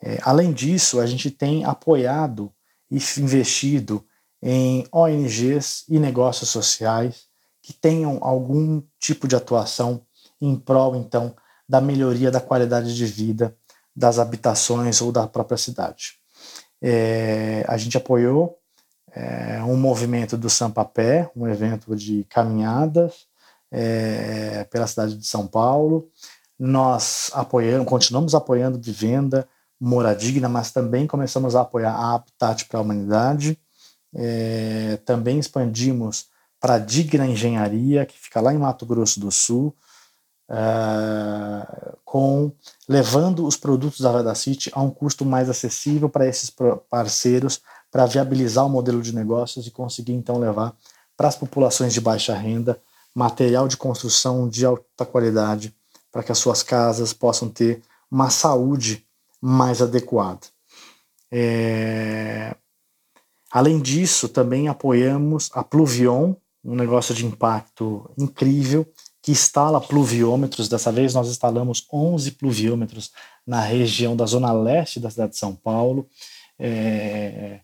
É, 0.01 0.19
além 0.23 0.51
disso, 0.51 0.99
a 0.99 1.05
gente 1.05 1.31
tem 1.31 1.63
apoiado 1.63 2.51
e 2.91 2.97
investido 3.19 4.05
em 4.41 4.85
ONGs 4.91 5.85
e 5.87 5.97
negócios 5.97 6.49
sociais 6.49 7.23
que 7.61 7.71
tenham 7.71 8.19
algum 8.21 8.81
tipo 8.99 9.27
de 9.27 9.35
atuação 9.35 10.01
em 10.41 10.55
prol, 10.55 10.97
então, 10.97 11.33
da 11.67 11.79
melhoria 11.79 12.29
da 12.29 12.41
qualidade 12.41 12.93
de 12.93 13.05
vida 13.05 13.55
das 13.95 14.19
habitações 14.19 15.01
ou 15.01 15.11
da 15.11 15.25
própria 15.25 15.57
cidade. 15.57 16.15
É, 16.81 17.63
a 17.65 17.77
gente 17.77 17.95
apoiou 17.95 18.59
é, 19.13 19.63
um 19.63 19.77
movimento 19.77 20.37
do 20.37 20.49
Sampapé, 20.49 21.31
um 21.33 21.47
evento 21.47 21.95
de 21.95 22.25
caminhadas 22.25 23.25
é, 23.73 24.65
pela 24.65 24.85
cidade 24.85 25.17
de 25.17 25.25
São 25.25 25.47
Paulo. 25.47 26.07
Nós 26.59 27.31
apoiamos, 27.33 27.87
continuamos 27.87 28.35
apoiando 28.35 28.79
vivenda, 28.79 29.49
moradigna, 29.81 30.47
mas 30.47 30.71
também 30.71 31.07
começamos 31.07 31.55
a 31.55 31.61
apoiar 31.61 31.91
a 31.91 32.13
Habitat 32.13 32.65
para 32.65 32.79
a 32.79 32.83
Humanidade. 32.83 33.57
É, 34.15 34.99
também 35.03 35.39
expandimos 35.39 36.27
para 36.59 36.75
a 36.75 36.79
Digna 36.79 37.25
Engenharia, 37.25 38.05
que 38.05 38.17
fica 38.17 38.39
lá 38.39 38.53
em 38.53 38.59
Mato 38.59 38.85
Grosso 38.85 39.19
do 39.19 39.31
Sul, 39.31 39.75
é, 40.49 41.95
com 42.05 42.51
levando 42.87 43.45
os 43.45 43.57
produtos 43.57 44.01
da 44.01 44.11
Veda 44.11 44.35
City 44.35 44.69
a 44.73 44.81
um 44.81 44.91
custo 44.91 45.25
mais 45.25 45.49
acessível 45.49 46.07
para 46.07 46.27
esses 46.27 46.53
parceiros, 46.89 47.59
para 47.91 48.05
viabilizar 48.05 48.65
o 48.65 48.69
modelo 48.69 49.01
de 49.01 49.15
negócios 49.15 49.65
e 49.65 49.71
conseguir 49.71 50.13
então 50.13 50.37
levar 50.37 50.75
para 51.17 51.27
as 51.27 51.35
populações 51.35 51.93
de 51.93 51.99
baixa 51.99 52.35
renda 52.35 52.79
material 53.13 53.67
de 53.67 53.77
construção 53.77 54.47
de 54.47 54.65
alta 54.65 55.05
qualidade 55.05 55.73
para 56.11 56.23
que 56.23 56.31
as 56.31 56.37
suas 56.37 56.61
casas 56.63 57.13
possam 57.13 57.49
ter 57.49 57.81
uma 58.09 58.29
saúde 58.29 59.05
mais 59.41 59.81
adequada. 59.81 60.41
É... 61.31 62.55
Além 63.51 63.79
disso, 63.79 64.29
também 64.29 64.67
apoiamos 64.67 65.49
a 65.53 65.63
Pluvion, 65.63 66.35
um 66.63 66.75
negócio 66.75 67.13
de 67.13 67.25
impacto 67.25 68.09
incrível, 68.17 68.85
que 69.21 69.31
instala 69.31 69.81
pluviômetros. 69.81 70.69
Dessa 70.69 70.91
vez 70.91 71.13
nós 71.13 71.27
instalamos 71.27 71.85
11 71.91 72.31
pluviômetros 72.31 73.11
na 73.45 73.61
região 73.61 74.15
da 74.15 74.25
zona 74.25 74.51
leste 74.51 74.99
da 74.99 75.09
cidade 75.09 75.31
de 75.31 75.39
São 75.39 75.55
Paulo. 75.55 76.07
É... 76.59 77.59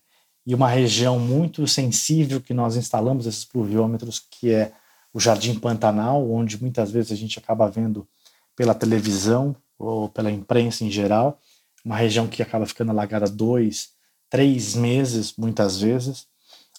E 0.46 0.56
uma 0.56 0.68
região 0.68 1.20
muito 1.20 1.68
sensível 1.68 2.42
que 2.42 2.54
nós 2.54 2.76
instalamos 2.76 3.28
esses 3.28 3.46
pluviômetros, 3.46 4.20
que 4.20 4.52
é 4.52 4.72
o 5.13 5.19
Jardim 5.19 5.60
Pantanal, 5.60 6.30
onde 6.32 6.62
muitas 6.62 6.91
vezes 6.91 7.12
a 7.12 7.15
gente 7.15 7.39
acaba 7.39 7.69
vendo 7.69 8.08
pela 8.56 8.76
televisão 8.76 9.56
ou 9.78 10.10
pela 10.10 10.32
imprensa 10.32 10.84
em 10.84 10.91
geral, 10.91 11.39
uma 11.84 11.95
região 11.95 12.28
que 12.28 12.43
acaba 12.43 12.65
ficando 12.65 12.91
alagada 12.91 13.28
dois, 13.28 13.91
três 14.30 14.76
meses, 14.76 15.34
muitas 15.38 15.80
vezes. 15.80 16.28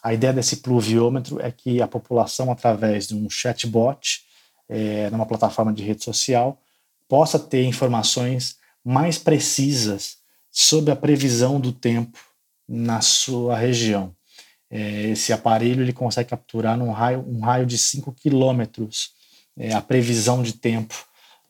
A 0.03 0.15
ideia 0.15 0.33
desse 0.33 0.59
pluviômetro 0.59 1.41
é 1.41 1.51
que 1.51 1.83
a 1.83 1.89
população, 1.89 2.51
através 2.51 3.09
de 3.09 3.15
um 3.15 3.29
chatbot, 3.29 4.23
é, 4.69 5.11
numa 5.11 5.27
plataforma 5.27 5.73
de 5.73 5.83
rede 5.83 6.05
social, 6.05 6.61
possa 7.09 7.39
ter 7.39 7.65
informações 7.65 8.57
mais 8.85 9.19
precisas 9.19 10.19
sobre 10.51 10.91
a 10.93 10.97
previsão 10.97 11.61
do 11.61 11.73
tempo 11.73 12.19
na 12.69 13.01
sua 13.01 13.57
região. 13.57 14.15
É, 14.71 15.09
esse 15.09 15.33
aparelho 15.33 15.83
ele 15.83 15.93
consegue 15.93 16.31
capturar 16.31 16.77
num 16.77 16.93
raio, 16.93 17.25
um 17.27 17.41
raio 17.41 17.67
de 17.67 17.77
5 17.77 18.13
quilômetros 18.13 19.11
é, 19.59 19.75
a 19.75 19.81
previsão 19.81 20.43
de 20.43 20.53
tempo 20.53 20.95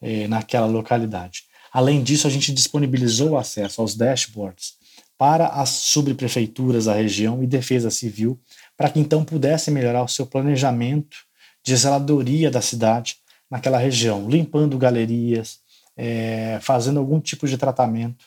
eh, 0.03 0.27
naquela 0.27 0.67
localidade. 0.67 1.45
Além 1.71 2.03
disso, 2.03 2.27
a 2.27 2.31
gente 2.31 2.53
disponibilizou 2.53 3.37
acesso 3.37 3.83
aos 3.83 3.95
dashboards 3.95 4.73
para 5.19 5.49
as 5.49 5.69
subprefeituras 5.69 6.87
da 6.87 6.95
região 6.95 7.43
e 7.43 7.47
defesa 7.47 7.91
civil, 7.91 8.41
para 8.77 8.89
que 8.89 8.99
então 8.99 9.23
pudessem 9.23 9.73
melhorar 9.73 10.03
o 10.03 10.09
seu 10.09 10.27
planejamento 10.27 11.19
de 11.63 11.77
zeladoria 11.77 12.51
da 12.51 12.63
cidade 12.63 13.19
naquela 13.51 13.77
região, 13.77 14.27
limpando 14.29 14.79
galerias, 14.79 15.59
é, 15.97 16.59
fazendo 16.63 16.99
algum 16.99 17.21
tipo 17.21 17.47
de 17.47 17.59
tratamento 17.59 18.25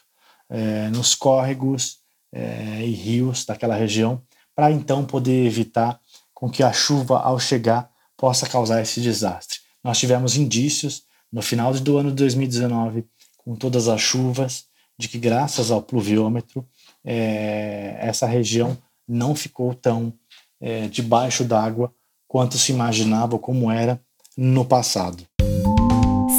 é, 0.47 0.89
nos 0.89 1.15
córregos 1.15 1.97
é, 2.31 2.85
e 2.85 2.91
rios 2.91 3.45
daquela 3.45 3.75
região, 3.75 4.21
para 4.55 4.71
então 4.71 5.05
poder 5.05 5.45
evitar 5.45 5.99
com 6.33 6.49
que 6.49 6.63
a 6.63 6.71
chuva, 6.71 7.19
ao 7.19 7.39
chegar, 7.39 7.89
possa 8.17 8.47
causar 8.47 8.81
esse 8.81 9.01
desastre. 9.01 9.59
Nós 9.83 9.97
tivemos 9.97 10.35
indícios 10.35 11.03
no 11.31 11.41
final 11.41 11.73
do 11.73 11.97
ano 11.97 12.09
de 12.09 12.17
2019, 12.17 13.05
com 13.37 13.55
todas 13.55 13.87
as 13.87 13.99
chuvas, 13.99 14.65
de 14.97 15.07
que 15.07 15.17
graças 15.17 15.71
ao 15.71 15.81
pluviômetro, 15.81 16.65
é, 17.03 17.97
essa 17.99 18.27
região 18.27 18.77
não 19.07 19.35
ficou 19.35 19.73
tão 19.73 20.13
é, 20.61 20.87
debaixo 20.87 21.43
d'água 21.43 21.93
quanto 22.27 22.57
se 22.57 22.71
imaginava 22.71 23.37
como 23.37 23.71
era 23.71 23.99
no 24.37 24.65
passado. 24.65 25.23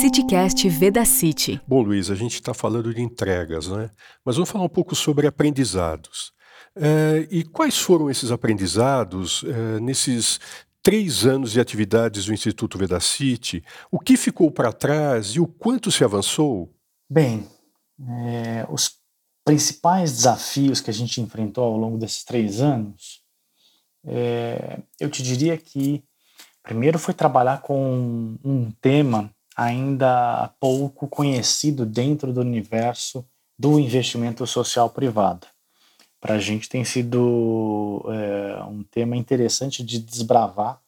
CityCast 0.01 0.69
Veda 0.69 1.05
City. 1.05 1.61
Bom, 1.67 1.83
Luiz, 1.83 2.11
a 2.11 2.15
gente 2.15 2.35
está 2.35 2.53
falando 2.53 2.93
de 2.93 3.01
entregas, 3.01 3.69
né? 3.69 3.91
Mas 4.25 4.37
vamos 4.37 4.51
falar 4.51 4.65
um 4.65 4.69
pouco 4.69 4.95
sobre 4.95 5.27
aprendizados. 5.27 6.34
É, 6.77 7.29
e 7.31 7.45
quais 7.45 7.79
foram 7.79 8.11
esses 8.11 8.33
aprendizados 8.33 9.45
é, 9.45 9.81
nesses 9.81 10.41
três 10.83 11.25
anos 11.25 11.53
de 11.53 11.61
atividades 11.61 12.27
do 12.27 12.35
Instituto 12.35 12.77
Vedacity, 12.77 13.65
o 13.91 13.99
que 13.99 14.17
ficou 14.17 14.51
para 14.51 14.73
trás 14.73 15.29
e 15.29 15.41
o 15.41 15.47
quanto 15.47 15.91
se 15.91 16.05
avançou? 16.05 16.71
Bem, 17.09 17.49
é, 18.01 18.67
os 18.69 18.99
principais 19.45 20.13
desafios 20.13 20.81
que 20.81 20.91
a 20.91 20.93
gente 20.93 21.21
enfrentou 21.21 21.65
ao 21.65 21.77
longo 21.77 21.97
desses 21.97 22.25
três 22.25 22.61
anos, 22.61 23.23
é, 24.05 24.81
eu 24.99 25.09
te 25.09 25.23
diria 25.23 25.57
que 25.57 26.03
primeiro 26.63 26.99
foi 26.99 27.15
trabalhar 27.15 27.63
com 27.63 28.37
um 28.45 28.71
tema 28.81 29.31
ainda 29.57 30.53
pouco 30.59 31.07
conhecido 31.07 31.87
dentro 31.87 32.33
do 32.33 32.41
universo 32.41 33.25
do 33.57 33.79
investimento 33.79 34.45
social 34.47 34.91
privado 34.91 35.47
para 36.25 36.37
a 36.37 36.41
gente 36.41 36.71
tem 36.71 36.83
sido 36.87 38.03
é, 38.09 38.63
um 38.65 38.83
tema 38.83 39.15
interessante 39.15 39.85
de 39.85 39.99
desbravar 39.99 40.81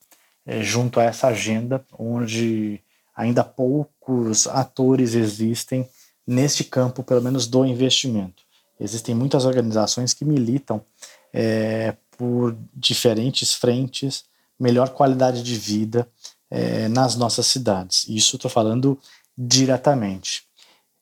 é, 0.43 0.63
junto 0.63 0.99
a 0.99 1.03
essa 1.03 1.27
agenda, 1.27 1.85
onde 1.95 2.81
ainda 3.15 3.43
poucos 3.43 4.47
atores 4.47 5.13
existem 5.13 5.87
neste 6.25 6.63
campo, 6.63 7.03
pelo 7.03 7.21
menos 7.21 7.45
do 7.45 7.63
investimento. 7.63 8.41
Existem 8.79 9.13
muitas 9.13 9.45
organizações 9.45 10.11
que 10.11 10.25
militam 10.25 10.83
é, 11.31 11.95
por 12.17 12.57
diferentes 12.73 13.53
frentes, 13.53 14.25
melhor 14.59 14.89
qualidade 14.89 15.43
de 15.43 15.55
vida 15.55 16.09
é, 16.49 16.87
nas 16.87 17.15
nossas 17.15 17.45
cidades. 17.45 18.07
Isso 18.09 18.37
estou 18.37 18.49
falando 18.49 18.99
diretamente. 19.37 20.45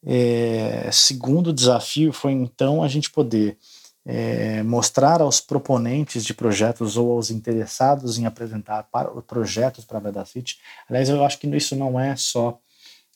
É, 0.06 0.90
segundo 0.92 1.54
desafio 1.54 2.12
foi 2.12 2.34
então 2.34 2.84
a 2.84 2.90
gente 2.90 3.10
poder 3.10 3.58
é, 4.06 4.62
mostrar 4.62 5.20
aos 5.20 5.42
proponentes 5.42 6.24
de 6.24 6.34
projetos 6.34 6.96
ou 6.96 7.14
aos 7.14 7.32
interessados 7.32 8.20
em 8.20 8.26
apresentar 8.28 8.84
para, 8.84 9.10
projetos 9.22 9.84
para 9.84 9.98
a 9.98 10.02
Vedacity. 10.02 10.60
Aliás, 10.88 11.10
eu 11.10 11.26
acho 11.26 11.40
que 11.40 11.48
isso 11.48 11.76
não 11.76 12.00
é 12.00 12.16
só 12.16 12.60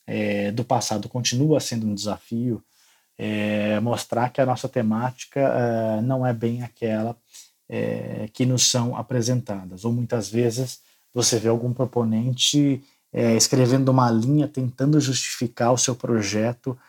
é, 0.08 0.52
do 0.52 0.64
passado, 0.64 1.08
continua 1.08 1.60
sendo 1.60 1.86
um 1.86 1.94
desafio 1.94 2.64
é, 3.22 3.80
mostrar 3.82 4.30
que 4.30 4.40
a 4.42 4.46
nossa 4.46 4.68
temática 4.70 6.02
não 6.02 6.26
é 6.26 6.34
bem 6.34 6.64
aquela 6.64 7.18
que 8.32 8.46
nos 8.46 8.66
são 8.66 8.96
apresentadas. 8.96 9.84
Ou 9.84 9.92
muitas 9.92 10.30
vezes 10.30 10.80
você 11.14 11.38
vê 11.38 11.50
algum 11.50 11.74
proponente 11.74 12.82
escrevendo 13.36 13.90
uma 13.90 14.10
linha 14.10 14.48
tentando 14.48 15.02
justificar 15.02 15.74
o 15.74 15.78
seu 15.78 15.96
projeto 15.96 16.80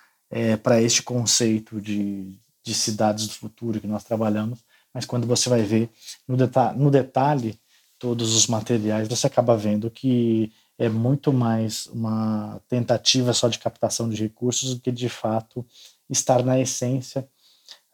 para 0.63 0.81
este 0.81 1.03
conceito 1.03 1.81
de, 1.81 2.33
de 2.63 2.75
cidades 2.75 3.27
do 3.27 3.35
futuro 3.35 3.81
que 3.81 3.87
nós 3.87 4.05
trabalhamos, 4.05 4.61
mas 4.93 5.05
quando 5.07 5.27
você 5.27 5.49
vai 5.49 5.63
ver 5.63 5.91
no, 6.27 6.37
deta 6.37 6.73
no 6.73 6.91
detalhe 6.91 7.59
todos 7.99 8.35
os 8.35 8.47
materiais, 8.47 9.09
você 9.09 9.27
acaba 9.27 9.57
vendo 9.57 9.91
que 9.91 10.53
é 10.79 10.89
muito 10.89 11.33
mais 11.33 11.87
uma 11.89 12.61
tentativa 12.69 13.33
só 13.35 13.49
de 13.49 13.59
captação 13.59 14.09
de 14.09 14.23
recursos 14.23 14.75
do 14.75 14.81
que 14.81 14.91
de 14.91 15.09
fato 15.09 15.65
estar 16.09 16.43
na 16.43 16.59
essência 16.59 17.29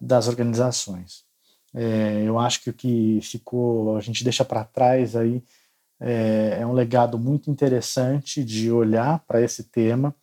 das 0.00 0.28
organizações. 0.28 1.24
É, 1.74 2.22
eu 2.24 2.38
acho 2.38 2.62
que 2.62 2.70
o 2.70 2.72
que 2.72 3.20
ficou, 3.22 3.96
a 3.96 4.00
gente 4.00 4.22
deixa 4.22 4.44
para 4.44 4.64
trás 4.64 5.16
aí, 5.16 5.42
é, 6.00 6.58
é, 6.60 6.66
um 6.66 6.72
legado 6.72 7.18
muito 7.18 7.50
interessante 7.50 8.44
de 8.44 8.70
olhar 8.70 9.18
para 9.26 9.42
esse 9.42 9.64
tema, 9.64 10.14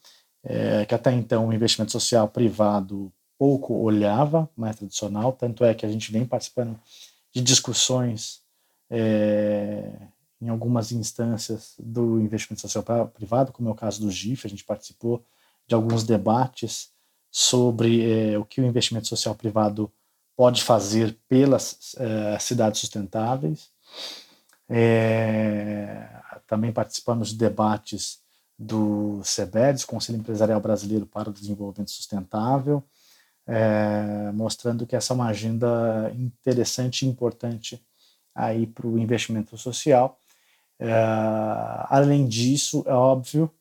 é, 0.44 0.86
que 0.86 0.96
até 0.96 1.12
então 1.12 1.48
o 1.48 1.54
investimento 1.54 1.92
social 1.92 2.28
privado 2.28 3.12
pouco 3.44 3.74
olhava, 3.74 4.50
mais 4.56 4.78
tradicional, 4.78 5.34
tanto 5.34 5.66
é 5.66 5.74
que 5.74 5.86
a 5.86 5.90
gente 5.90 6.10
vem 6.14 6.26
participando 6.26 6.80
de 7.30 7.42
discussões 7.42 8.40
é, 8.90 9.92
em 10.40 10.48
algumas 10.48 10.94
instâncias 10.94 11.74
do 11.78 12.22
investimento 12.22 12.62
social 12.62 13.06
privado, 13.10 13.52
como 13.52 13.68
é 13.68 13.72
o 13.74 13.76
caso 13.76 14.00
do 14.00 14.10
GIF, 14.10 14.48
a 14.48 14.50
gente 14.50 14.64
participou 14.64 15.26
de 15.68 15.76
alguns 15.76 16.06
debates 16.06 16.92
sobre 17.30 18.10
é, 18.10 18.40
o 18.40 18.46
que 18.46 18.62
o 18.62 18.66
investimento 18.66 19.10
social 19.10 19.36
privado 19.36 19.92
pode 20.38 20.64
fazer 20.64 21.20
pelas 21.28 21.98
é, 21.98 22.40
cidades 22.40 22.80
sustentáveis. 22.80 23.70
Também 26.48 26.72
participamos 26.72 27.32
de 27.32 27.36
debates 27.36 28.20
do 28.58 29.22
CEBEDS, 29.26 29.84
Conselho 29.84 30.20
Empresarial 30.20 30.62
Brasileiro 30.62 31.06
para 31.06 31.30
o 31.30 31.34
Desenvolvimento 31.34 31.92
Sustentável, 31.92 32.82
é, 33.48 34.32
mostrando 34.34 34.86
que 34.86 34.96
essa 34.96 35.14
é 35.14 35.16
uma 35.16 35.28
agenda 35.28 36.12
interessante 36.16 37.06
e 37.06 37.10
importante 37.10 37.84
aí 38.34 38.66
para 38.66 38.88
o 38.88 38.98
investimento 38.98 39.58
social. 39.58 40.18
É, 40.80 40.92
além 41.90 42.28
disso, 42.28 42.84
é 42.88 42.94
óbvio, 42.94 43.52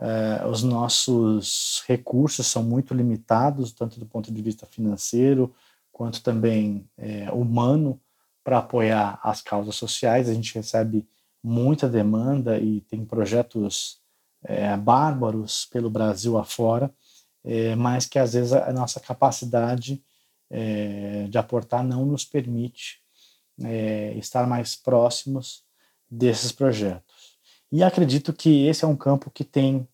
é, 0.00 0.46
os 0.46 0.62
nossos 0.62 1.82
recursos 1.86 2.46
são 2.46 2.62
muito 2.62 2.94
limitados, 2.94 3.72
tanto 3.72 3.98
do 3.98 4.06
ponto 4.06 4.32
de 4.32 4.42
vista 4.42 4.66
financeiro 4.66 5.54
quanto 5.90 6.22
também 6.22 6.88
é, 6.96 7.30
humano, 7.32 8.00
para 8.44 8.58
apoiar 8.58 9.18
as 9.22 9.42
causas 9.42 9.74
sociais. 9.74 10.28
A 10.28 10.34
gente 10.34 10.54
recebe 10.54 11.06
muita 11.42 11.88
demanda 11.88 12.58
e 12.58 12.80
tem 12.82 13.04
projetos 13.04 14.00
é, 14.44 14.76
bárbaros 14.76 15.66
pelo 15.66 15.90
Brasil 15.90 16.38
afora, 16.38 16.90
é, 17.44 17.74
mas 17.74 18.06
que 18.06 18.18
às 18.18 18.32
vezes 18.32 18.52
a 18.52 18.72
nossa 18.72 19.00
capacidade 19.00 20.02
é, 20.50 21.26
de 21.28 21.38
aportar 21.38 21.84
não 21.84 22.04
nos 22.06 22.24
permite 22.24 23.00
é, 23.62 24.12
estar 24.14 24.46
mais 24.46 24.76
próximos 24.76 25.62
desses 26.10 26.52
projetos. 26.52 27.38
E 27.70 27.82
acredito 27.82 28.32
que 28.32 28.66
esse 28.66 28.84
é 28.84 28.88
um 28.88 28.96
campo 28.96 29.30
que 29.30 29.44
tem 29.44 29.86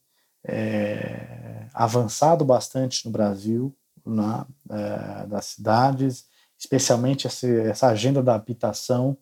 é, 0.44 1.66
avançado 1.72 2.44
bastante 2.44 3.04
no 3.04 3.10
Brasil, 3.10 3.74
na, 4.04 4.46
é, 4.70 5.26
das 5.26 5.46
cidades, 5.46 6.26
especialmente 6.58 7.26
essa, 7.26 7.88
agenda 7.88 8.22
da 8.22 8.34
habitação. 8.34 9.16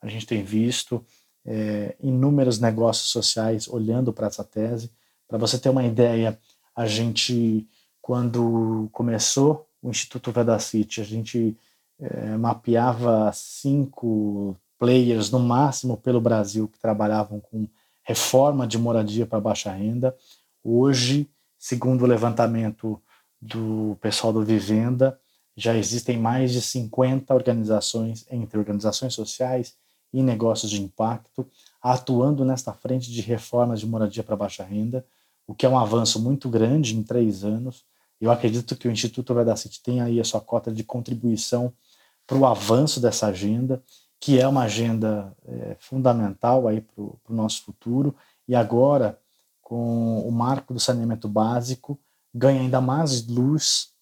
A 0.00 0.08
gente 0.08 0.26
tem 0.26 0.42
visto 0.42 1.04
é, 1.44 1.96
inúmeros 2.00 2.58
negócios 2.58 3.10
sociais 3.10 3.68
olhando 3.68 4.12
para 4.12 4.28
essa 4.28 4.44
tese. 4.44 4.90
Para 5.26 5.38
você 5.38 5.58
ter 5.58 5.68
uma 5.68 5.84
ideia, 5.84 6.38
a 6.78 6.86
gente, 6.86 7.66
quando 8.00 8.88
começou 8.92 9.66
o 9.82 9.90
Instituto 9.90 10.30
Vedacity, 10.30 11.00
a 11.00 11.04
gente 11.04 11.58
é, 11.98 12.36
mapeava 12.36 13.32
cinco 13.34 14.56
players 14.78 15.28
no 15.28 15.40
máximo 15.40 15.96
pelo 15.96 16.20
Brasil 16.20 16.68
que 16.68 16.78
trabalhavam 16.78 17.40
com 17.40 17.66
reforma 18.04 18.64
de 18.64 18.78
moradia 18.78 19.26
para 19.26 19.40
baixa 19.40 19.72
renda. 19.72 20.16
Hoje, 20.62 21.28
segundo 21.58 22.02
o 22.02 22.06
levantamento 22.06 23.02
do 23.42 23.98
pessoal 24.00 24.32
do 24.32 24.44
Vivenda, 24.44 25.18
já 25.56 25.76
existem 25.76 26.16
mais 26.16 26.52
de 26.52 26.62
50 26.62 27.34
organizações, 27.34 28.24
entre 28.30 28.56
organizações 28.56 29.14
sociais 29.14 29.74
e 30.12 30.22
negócios 30.22 30.70
de 30.70 30.80
impacto, 30.80 31.44
atuando 31.82 32.44
nesta 32.44 32.72
frente 32.72 33.10
de 33.10 33.20
reformas 33.20 33.80
de 33.80 33.86
moradia 33.86 34.22
para 34.22 34.36
baixa 34.36 34.62
renda, 34.62 35.04
o 35.48 35.54
que 35.54 35.64
é 35.64 35.68
um 35.68 35.78
avanço 35.78 36.20
muito 36.20 36.48
grande 36.50 36.94
em 36.94 37.02
três 37.02 37.42
anos. 37.42 37.82
Eu 38.20 38.30
acredito 38.30 38.76
que 38.76 38.86
o 38.86 38.90
Instituto 38.90 39.34
Vedacity 39.34 39.82
tem 39.82 40.02
aí 40.02 40.20
a 40.20 40.24
sua 40.24 40.42
cota 40.42 40.70
de 40.70 40.84
contribuição 40.84 41.72
para 42.26 42.36
o 42.36 42.44
avanço 42.44 43.00
dessa 43.00 43.28
agenda, 43.28 43.82
que 44.20 44.38
é 44.38 44.46
uma 44.46 44.64
agenda 44.64 45.34
é, 45.46 45.76
fundamental 45.80 46.68
aí 46.68 46.82
para 46.82 47.02
o 47.02 47.18
nosso 47.30 47.62
futuro. 47.62 48.14
E 48.46 48.54
agora, 48.54 49.18
com 49.62 50.20
o 50.20 50.30
marco 50.30 50.74
do 50.74 50.80
saneamento 50.80 51.26
básico, 51.26 51.98
ganha 52.34 52.60
ainda 52.60 52.80
mais 52.80 53.26
luz 53.26 53.92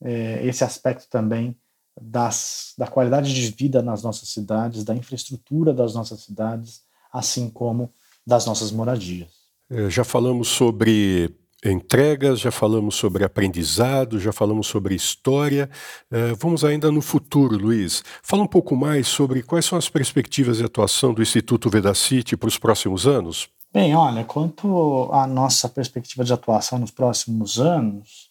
é, 0.00 0.44
esse 0.46 0.64
aspecto 0.64 1.06
também 1.10 1.54
das, 2.00 2.72
da 2.78 2.86
qualidade 2.86 3.32
de 3.34 3.50
vida 3.50 3.82
nas 3.82 4.02
nossas 4.02 4.30
cidades, 4.30 4.84
da 4.84 4.94
infraestrutura 4.94 5.74
das 5.74 5.94
nossas 5.94 6.20
cidades, 6.20 6.82
assim 7.12 7.50
como 7.50 7.92
das 8.26 8.46
nossas 8.46 8.70
moradias. 8.70 9.43
É, 9.70 9.88
já 9.88 10.04
falamos 10.04 10.48
sobre 10.48 11.34
entregas, 11.64 12.40
já 12.40 12.50
falamos 12.50 12.94
sobre 12.94 13.24
aprendizado, 13.24 14.20
já 14.20 14.32
falamos 14.32 14.66
sobre 14.66 14.94
história. 14.94 15.70
É, 16.10 16.34
vamos 16.34 16.64
ainda 16.64 16.90
no 16.92 17.00
futuro, 17.00 17.56
Luiz. 17.56 18.04
Fala 18.22 18.42
um 18.42 18.46
pouco 18.46 18.76
mais 18.76 19.08
sobre 19.08 19.42
quais 19.42 19.64
são 19.64 19.78
as 19.78 19.88
perspectivas 19.88 20.58
de 20.58 20.64
atuação 20.64 21.14
do 21.14 21.22
Instituto 21.22 21.70
Vedacity 21.70 22.36
para 22.36 22.48
os 22.48 22.58
próximos 22.58 23.06
anos. 23.06 23.48
Bem, 23.72 23.94
olha, 23.96 24.22
quanto 24.24 25.08
à 25.12 25.26
nossa 25.26 25.68
perspectiva 25.68 26.22
de 26.22 26.32
atuação 26.32 26.78
nos 26.78 26.90
próximos 26.90 27.58
anos, 27.58 28.30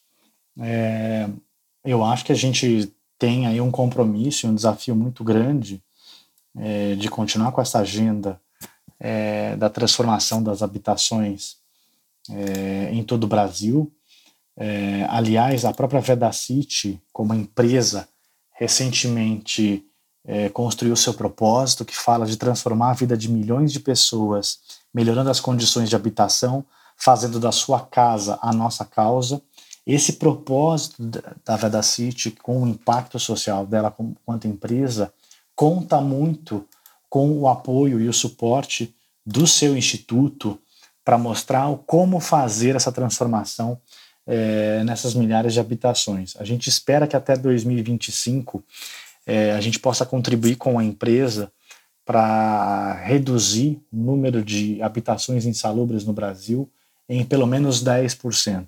é, 0.60 1.28
eu 1.84 2.04
acho 2.04 2.24
que 2.24 2.32
a 2.32 2.36
gente 2.36 2.94
tem 3.18 3.48
aí 3.48 3.60
um 3.60 3.72
compromisso, 3.72 4.48
um 4.48 4.56
desafio 4.56 4.96
muito 4.96 5.24
grande 5.24 5.84
é, 6.56 6.96
de 6.96 7.10
continuar 7.10 7.52
com 7.52 7.62
essa 7.62 7.80
agenda 7.80 8.40
é, 9.04 9.56
da 9.58 9.70
transformação 9.70 10.42
das 10.42 10.64
habitações 10.64 11.58
é, 12.30 12.90
em 12.92 13.04
todo 13.04 13.26
o 13.26 13.28
Brasil. 13.28 13.92
É, 14.58 15.06
aliás, 15.10 15.66
a 15.66 15.74
própria 15.74 16.00
Vedacity, 16.00 17.02
como 17.12 17.34
empresa, 17.34 18.08
recentemente 18.54 19.86
é, 20.26 20.48
construiu 20.48 20.96
seu 20.96 21.14
propósito, 21.14 21.84
que 21.84 21.96
fala 21.96 22.26
de 22.26 22.38
transformar 22.38 22.92
a 22.92 22.96
vida 22.96 23.18
de 23.18 23.30
milhões 23.30 23.74
de 23.74 23.80
pessoas, 23.80 24.60
melhorando 24.94 25.30
as 25.30 25.42
condições 25.42 25.90
de 25.90 25.96
habitação, 25.96 26.66
fazendo 26.96 27.40
da 27.40 27.52
sua 27.52 27.82
casa 27.82 28.40
a 28.42 28.54
nossa 28.54 28.86
causa 28.86 29.42
esse 29.86 30.14
propósito 30.14 31.04
da 31.44 31.58
Vedacity, 31.58 32.32
com 32.32 32.64
o 32.64 32.68
impacto 32.68 33.20
social 33.20 33.66
dela 33.66 33.94
quanto 34.26 34.48
empresa, 34.48 35.14
conta 35.56 36.00
muito 36.00 36.66
com 37.14 37.30
o 37.38 37.48
apoio 37.48 38.02
e 38.02 38.10
o 38.10 38.14
suporte 38.14 38.92
do 39.24 39.46
seu 39.46 39.78
instituto 39.78 40.60
para 41.06 41.16
mostrar 41.16 41.72
como 41.86 42.20
fazer 42.20 42.76
essa 42.76 42.92
transformação 42.92 43.80
é, 44.26 44.84
nessas 44.84 45.14
milhares 45.14 45.54
de 45.54 45.60
habitações. 45.60 46.36
A 46.40 46.44
gente 46.44 46.68
espera 46.70 47.06
que 47.06 47.16
até 47.16 47.38
2025 47.38 48.64
é, 49.28 49.52
a 49.52 49.62
gente 49.62 49.78
possa 49.78 50.08
contribuir 50.08 50.56
com 50.56 50.80
a 50.80 50.84
empresa 50.84 51.52
para 52.04 52.94
reduzir 53.04 53.80
o 53.92 53.96
número 53.96 54.44
de 54.44 54.82
habitações 54.82 55.46
insalubres 55.46 56.04
no 56.06 56.14
Brasil 56.14 56.68
em 57.08 57.24
pelo 57.24 57.46
menos 57.46 57.84
10%. 57.84 58.68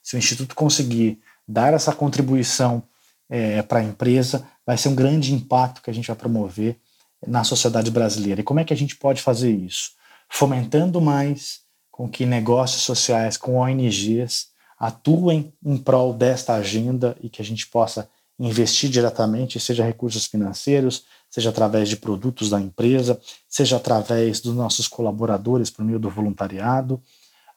Se 0.00 0.14
o 0.14 0.18
Instituto 0.18 0.54
conseguir 0.54 1.18
dar 1.46 1.74
essa 1.74 1.92
contribuição 1.92 2.84
é, 3.28 3.62
para 3.62 3.80
a 3.80 3.84
empresa, 3.84 4.46
vai 4.64 4.78
ser 4.78 4.90
um 4.90 4.94
grande 4.94 5.34
impacto 5.34 5.82
que 5.82 5.90
a 5.90 5.92
gente 5.92 6.06
vai 6.06 6.16
promover 6.16 6.78
na 7.26 7.44
sociedade 7.44 7.90
brasileira. 7.90 8.40
E 8.40 8.44
como 8.44 8.60
é 8.60 8.64
que 8.64 8.72
a 8.72 8.76
gente 8.76 8.96
pode 8.96 9.20
fazer 9.20 9.50
isso? 9.50 9.92
Fomentando 10.28 11.00
mais 11.00 11.60
com 11.90 12.08
que 12.08 12.24
negócios 12.24 12.82
sociais, 12.82 13.36
com 13.36 13.56
ONGs, 13.56 14.48
atuem 14.78 15.52
em 15.62 15.76
prol 15.76 16.14
desta 16.14 16.54
agenda 16.54 17.16
e 17.20 17.28
que 17.28 17.42
a 17.42 17.44
gente 17.44 17.66
possa 17.66 18.08
investir 18.38 18.88
diretamente, 18.88 19.60
seja 19.60 19.84
recursos 19.84 20.24
financeiros, 20.24 21.04
seja 21.28 21.50
através 21.50 21.90
de 21.90 21.96
produtos 21.96 22.48
da 22.48 22.58
empresa, 22.58 23.20
seja 23.46 23.76
através 23.76 24.40
dos 24.40 24.54
nossos 24.54 24.88
colaboradores 24.88 25.68
por 25.68 25.84
meio 25.84 25.98
do 25.98 26.08
voluntariado, 26.08 26.94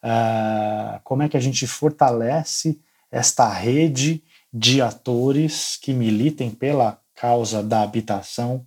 uh, 0.04 0.99
como 1.06 1.23
é 1.23 1.30
que 1.30 1.38
a 1.38 1.39
gente 1.39 1.65
fortalece 1.65 2.78
esta 3.10 3.47
rede 3.47 4.21
de 4.52 4.82
atores 4.82 5.78
que 5.82 5.93
militem 5.93 6.52
pela 6.52 6.99
causa 7.15 7.63
da 7.63 7.82
habitação 7.82 8.65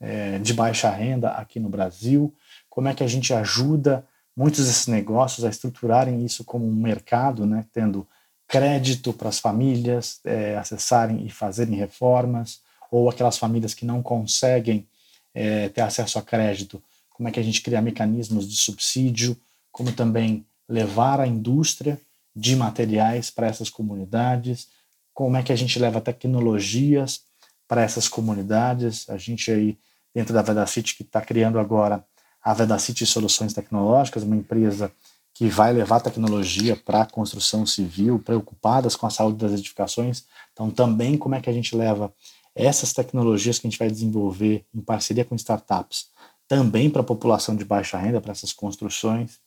é, 0.00 0.38
de 0.38 0.54
baixa 0.54 0.90
renda 0.90 1.30
aqui 1.30 1.58
no 1.58 1.68
Brasil, 1.68 2.34
como 2.68 2.88
é 2.88 2.94
que 2.94 3.02
a 3.02 3.08
gente 3.08 3.32
ajuda 3.34 4.06
muitos 4.36 4.66
desses 4.66 4.86
negócios 4.86 5.44
a 5.44 5.48
estruturarem 5.48 6.24
isso 6.24 6.44
como 6.44 6.66
um 6.66 6.74
mercado, 6.74 7.44
né, 7.44 7.64
tendo 7.72 8.06
crédito 8.46 9.12
para 9.12 9.28
as 9.28 9.38
famílias 9.38 10.20
é, 10.24 10.56
acessarem 10.56 11.26
e 11.26 11.30
fazerem 11.30 11.74
reformas, 11.74 12.60
ou 12.90 13.10
aquelas 13.10 13.36
famílias 13.36 13.74
que 13.74 13.84
não 13.84 14.02
conseguem 14.02 14.86
é, 15.34 15.68
ter 15.68 15.82
acesso 15.82 16.18
a 16.18 16.22
crédito, 16.22 16.82
como 17.10 17.28
é 17.28 17.32
que 17.32 17.40
a 17.40 17.42
gente 17.42 17.60
cria 17.60 17.82
mecanismos 17.82 18.48
de 18.48 18.56
subsídio, 18.56 19.36
como 19.72 19.92
também 19.92 20.46
levar 20.68 21.20
a 21.20 21.26
indústria 21.26 22.00
de 22.34 22.54
materiais 22.54 23.30
para 23.30 23.48
essas 23.48 23.68
comunidades, 23.68 24.68
como 25.12 25.36
é 25.36 25.42
que 25.42 25.52
a 25.52 25.56
gente 25.56 25.78
leva 25.78 26.00
tecnologias 26.00 27.22
para 27.66 27.82
essas 27.82 28.08
comunidades. 28.08 29.08
A 29.10 29.16
gente 29.16 29.50
aí, 29.50 29.76
dentro 30.14 30.34
da 30.34 30.42
Vedacity, 30.42 30.96
que 30.96 31.02
está 31.02 31.20
criando 31.20 31.58
agora 31.58 32.04
a 32.42 32.54
Vedacity 32.54 33.04
Soluções 33.06 33.52
Tecnológicas, 33.52 34.22
uma 34.22 34.36
empresa 34.36 34.92
que 35.34 35.48
vai 35.48 35.72
levar 35.72 36.00
tecnologia 36.00 36.74
para 36.74 37.02
a 37.02 37.06
construção 37.06 37.64
civil, 37.64 38.18
preocupadas 38.18 38.96
com 38.96 39.06
a 39.06 39.10
saúde 39.10 39.38
das 39.38 39.52
edificações. 39.52 40.24
Então, 40.52 40.70
também 40.70 41.16
como 41.16 41.34
é 41.34 41.40
que 41.40 41.48
a 41.48 41.52
gente 41.52 41.76
leva 41.76 42.12
essas 42.54 42.92
tecnologias 42.92 43.58
que 43.58 43.66
a 43.66 43.70
gente 43.70 43.78
vai 43.78 43.88
desenvolver 43.88 44.64
em 44.74 44.80
parceria 44.80 45.24
com 45.24 45.36
startups, 45.36 46.06
também 46.48 46.90
para 46.90 47.02
a 47.02 47.04
população 47.04 47.54
de 47.54 47.64
baixa 47.64 47.96
renda, 47.96 48.20
para 48.20 48.32
essas 48.32 48.52
construções. 48.52 49.38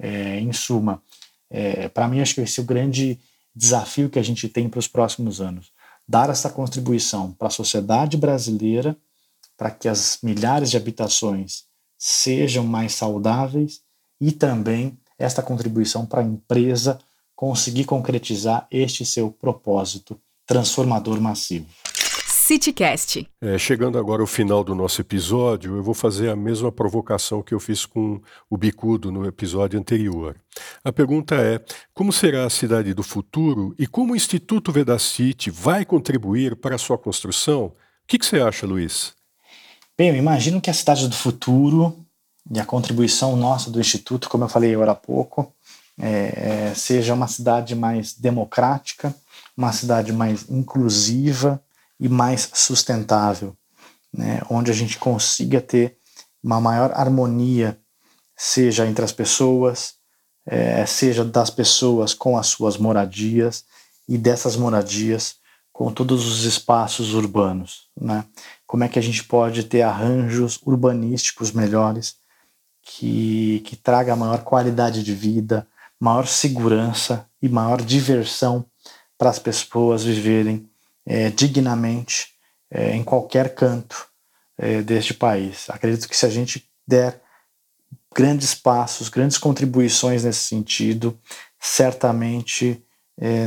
É, 0.00 0.38
em 0.38 0.52
suma, 0.52 1.02
é, 1.50 1.88
para 1.88 2.06
mim 2.06 2.20
acho 2.20 2.34
que 2.34 2.40
esse 2.42 2.60
é 2.60 2.62
o 2.62 2.66
grande 2.66 3.18
desafio 3.54 4.08
que 4.08 4.18
a 4.18 4.22
gente 4.22 4.48
tem 4.48 4.68
para 4.68 4.78
os 4.78 4.86
próximos 4.86 5.40
anos. 5.40 5.72
Dar 6.06 6.30
essa 6.30 6.48
contribuição 6.48 7.32
para 7.32 7.48
a 7.48 7.50
sociedade 7.50 8.16
brasileira, 8.16 8.96
para 9.58 9.70
que 9.72 9.88
as 9.88 10.20
milhares 10.22 10.70
de 10.70 10.76
habitações 10.76 11.64
sejam 11.98 12.64
mais 12.64 12.94
saudáveis 12.94 13.80
e 14.20 14.30
também 14.30 14.96
esta 15.18 15.42
contribuição 15.42 16.06
para 16.06 16.20
a 16.20 16.24
empresa 16.24 16.98
conseguir 17.34 17.84
concretizar 17.84 18.66
este 18.70 19.04
seu 19.04 19.30
propósito 19.30 20.18
transformador 20.46 21.20
massivo. 21.20 21.66
CityCast. 22.48 23.28
É, 23.42 23.58
chegando 23.58 23.98
agora 23.98 24.22
ao 24.22 24.26
final 24.26 24.64
do 24.64 24.74
nosso 24.74 25.02
episódio, 25.02 25.76
eu 25.76 25.82
vou 25.82 25.92
fazer 25.92 26.30
a 26.30 26.36
mesma 26.36 26.72
provocação 26.72 27.42
que 27.42 27.52
eu 27.52 27.60
fiz 27.60 27.84
com 27.84 28.22
o 28.48 28.56
Bicudo 28.56 29.12
no 29.12 29.26
episódio 29.26 29.78
anterior. 29.78 30.34
A 30.82 30.90
pergunta 30.90 31.34
é: 31.34 31.62
como 31.92 32.10
será 32.10 32.46
a 32.46 32.50
cidade 32.50 32.94
do 32.94 33.02
futuro 33.02 33.74
e 33.78 33.86
como 33.86 34.14
o 34.14 34.16
Instituto 34.16 34.72
Vedacity 34.72 35.50
vai 35.50 35.84
contribuir 35.84 36.56
para 36.56 36.76
a 36.76 36.78
sua 36.78 36.96
construção? 36.96 37.66
O 37.66 37.74
que, 38.06 38.18
que 38.18 38.24
você 38.24 38.40
acha, 38.40 38.66
Luiz? 38.66 39.17
Bem, 39.98 40.10
eu 40.10 40.16
imagino 40.16 40.60
que 40.60 40.70
a 40.70 40.74
cidade 40.74 41.08
do 41.08 41.16
futuro 41.16 42.06
e 42.52 42.60
a 42.60 42.64
contribuição 42.64 43.34
nossa 43.34 43.68
do 43.68 43.80
Instituto, 43.80 44.28
como 44.28 44.44
eu 44.44 44.48
falei 44.48 44.72
agora 44.72 44.92
há 44.92 44.94
pouco, 44.94 45.52
é, 46.00 46.68
é, 46.68 46.74
seja 46.76 47.12
uma 47.12 47.26
cidade 47.26 47.74
mais 47.74 48.12
democrática, 48.12 49.12
uma 49.56 49.72
cidade 49.72 50.12
mais 50.12 50.48
inclusiva 50.48 51.60
e 51.98 52.08
mais 52.08 52.48
sustentável, 52.54 53.56
né, 54.14 54.40
onde 54.48 54.70
a 54.70 54.74
gente 54.74 54.98
consiga 54.98 55.60
ter 55.60 55.96
uma 56.40 56.60
maior 56.60 56.92
harmonia, 56.92 57.76
seja 58.36 58.86
entre 58.86 59.04
as 59.04 59.10
pessoas, 59.10 59.94
é, 60.46 60.86
seja 60.86 61.24
das 61.24 61.50
pessoas 61.50 62.14
com 62.14 62.38
as 62.38 62.46
suas 62.46 62.76
moradias 62.76 63.64
e 64.08 64.16
dessas 64.16 64.54
moradias 64.54 65.34
com 65.72 65.92
todos 65.92 66.24
os 66.24 66.44
espaços 66.44 67.14
urbanos. 67.14 67.88
Né? 68.00 68.24
Como 68.68 68.84
é 68.84 68.88
que 68.88 68.98
a 68.98 69.02
gente 69.02 69.24
pode 69.24 69.64
ter 69.64 69.80
arranjos 69.80 70.60
urbanísticos 70.62 71.52
melhores 71.52 72.16
que, 72.82 73.60
que 73.64 73.74
traga 73.74 74.14
maior 74.14 74.44
qualidade 74.44 75.02
de 75.02 75.14
vida, 75.14 75.66
maior 75.98 76.26
segurança 76.26 77.26
e 77.40 77.48
maior 77.48 77.80
diversão 77.80 78.66
para 79.16 79.30
as 79.30 79.38
pessoas 79.38 80.04
viverem 80.04 80.68
é, 81.06 81.30
dignamente 81.30 82.34
é, 82.70 82.94
em 82.94 83.02
qualquer 83.02 83.54
canto 83.54 84.06
é, 84.58 84.82
deste 84.82 85.14
país. 85.14 85.70
Acredito 85.70 86.06
que 86.06 86.16
se 86.16 86.26
a 86.26 86.30
gente 86.30 86.68
der 86.86 87.22
grandes 88.14 88.54
passos, 88.54 89.08
grandes 89.08 89.38
contribuições 89.38 90.24
nesse 90.24 90.40
sentido, 90.40 91.18
certamente 91.58 92.84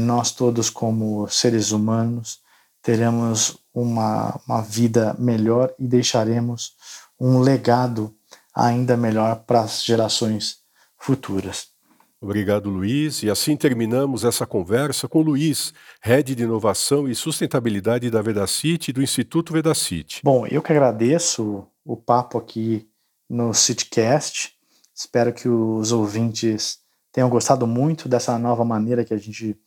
nós 0.02 0.32
todos, 0.32 0.70
como 0.70 1.30
seres 1.30 1.72
humanos, 1.72 2.42
teremos 2.82 3.61
uma, 3.74 4.40
uma 4.48 4.62
vida 4.62 5.16
melhor 5.18 5.74
e 5.80 5.88
deixaremos 5.88 6.76
um 7.20 7.40
legado 7.40 8.14
ainda 8.54 8.98
melhor 8.98 9.44
para 9.46 9.62
as 9.62 9.84
gerações 9.84 10.58
futuras. 10.98 11.72
Obrigado, 12.20 12.70
Luiz. 12.70 13.24
E 13.24 13.32
assim 13.32 13.58
terminamos 13.58 14.24
essa 14.24 14.46
conversa 14.46 15.08
com 15.08 15.22
Luiz, 15.22 15.74
Head 16.02 16.36
de 16.36 16.44
Inovação 16.44 17.10
e 17.10 17.16
Sustentabilidade 17.16 18.12
da 18.12 18.22
Vedacity 18.22 18.92
e 18.92 18.94
do 18.94 19.02
Instituto 19.02 19.52
Vedacity. 19.52 20.22
Bom, 20.24 20.46
eu 20.46 20.62
que 20.62 20.72
agradeço 20.72 21.66
o 21.84 21.98
papo 21.98 22.38
aqui 22.38 22.88
no 23.28 23.54
CityCast. 23.54 24.54
Espero 24.94 25.34
que 25.34 25.50
os 25.50 25.92
ouvintes 25.92 26.80
tenham 27.12 27.30
gostado 27.30 27.66
muito 27.66 28.08
dessa 28.08 28.38
nova 28.38 28.64
maneira 28.64 29.04
que 29.04 29.16
a 29.16 29.18
gente 29.18 29.58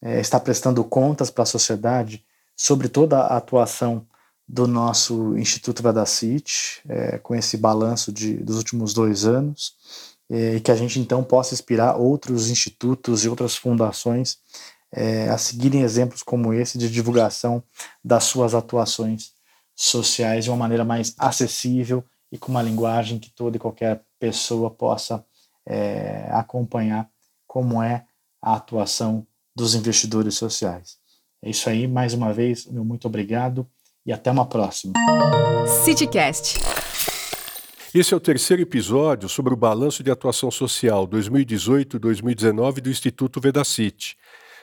é, 0.00 0.18
está 0.18 0.40
prestando 0.40 0.82
contas 0.84 1.30
para 1.30 1.42
a 1.42 1.46
sociedade 1.46 2.24
sobre 2.58 2.88
toda 2.88 3.20
a 3.20 3.36
atuação 3.36 4.04
do 4.46 4.66
nosso 4.66 5.38
Instituto 5.38 5.82
Vedacity, 5.82 6.80
é, 6.88 7.18
com 7.18 7.34
esse 7.34 7.56
balanço 7.56 8.12
de, 8.12 8.34
dos 8.38 8.56
últimos 8.56 8.92
dois 8.92 9.24
anos 9.24 9.76
é, 10.28 10.56
e 10.56 10.60
que 10.60 10.72
a 10.72 10.74
gente 10.74 10.98
então 10.98 11.22
possa 11.22 11.54
inspirar 11.54 11.96
outros 11.96 12.50
institutos 12.50 13.24
e 13.24 13.28
outras 13.28 13.56
fundações 13.56 14.38
é, 14.90 15.28
a 15.28 15.38
seguirem 15.38 15.82
exemplos 15.82 16.22
como 16.22 16.52
esse 16.52 16.78
de 16.78 16.90
divulgação 16.90 17.62
das 18.02 18.24
suas 18.24 18.54
atuações 18.54 19.32
sociais 19.76 20.44
de 20.44 20.50
uma 20.50 20.56
maneira 20.56 20.84
mais 20.84 21.14
acessível 21.16 22.02
e 22.32 22.38
com 22.38 22.50
uma 22.50 22.62
linguagem 22.62 23.18
que 23.18 23.30
toda 23.30 23.56
e 23.56 23.60
qualquer 23.60 24.02
pessoa 24.18 24.70
possa 24.70 25.24
é, 25.64 26.28
acompanhar 26.32 27.08
como 27.46 27.80
é 27.82 28.04
a 28.42 28.54
atuação 28.56 29.26
dos 29.54 29.74
investidores 29.74 30.34
sociais. 30.34 30.97
É 31.42 31.50
isso 31.50 31.68
aí, 31.68 31.86
mais 31.86 32.14
uma 32.14 32.32
vez, 32.32 32.66
meu 32.66 32.84
muito 32.84 33.06
obrigado 33.06 33.66
e 34.04 34.12
até 34.12 34.30
uma 34.30 34.46
próxima. 34.46 34.94
CityCast 35.84 36.58
esse 37.94 38.12
é 38.12 38.16
o 38.16 38.20
terceiro 38.20 38.60
episódio 38.60 39.30
sobre 39.30 39.54
o 39.54 39.56
balanço 39.56 40.02
de 40.02 40.10
atuação 40.10 40.50
social 40.50 41.08
2018-2019 41.08 42.80
do 42.80 42.90
Instituto 42.90 43.40
Vedacity. 43.40 44.16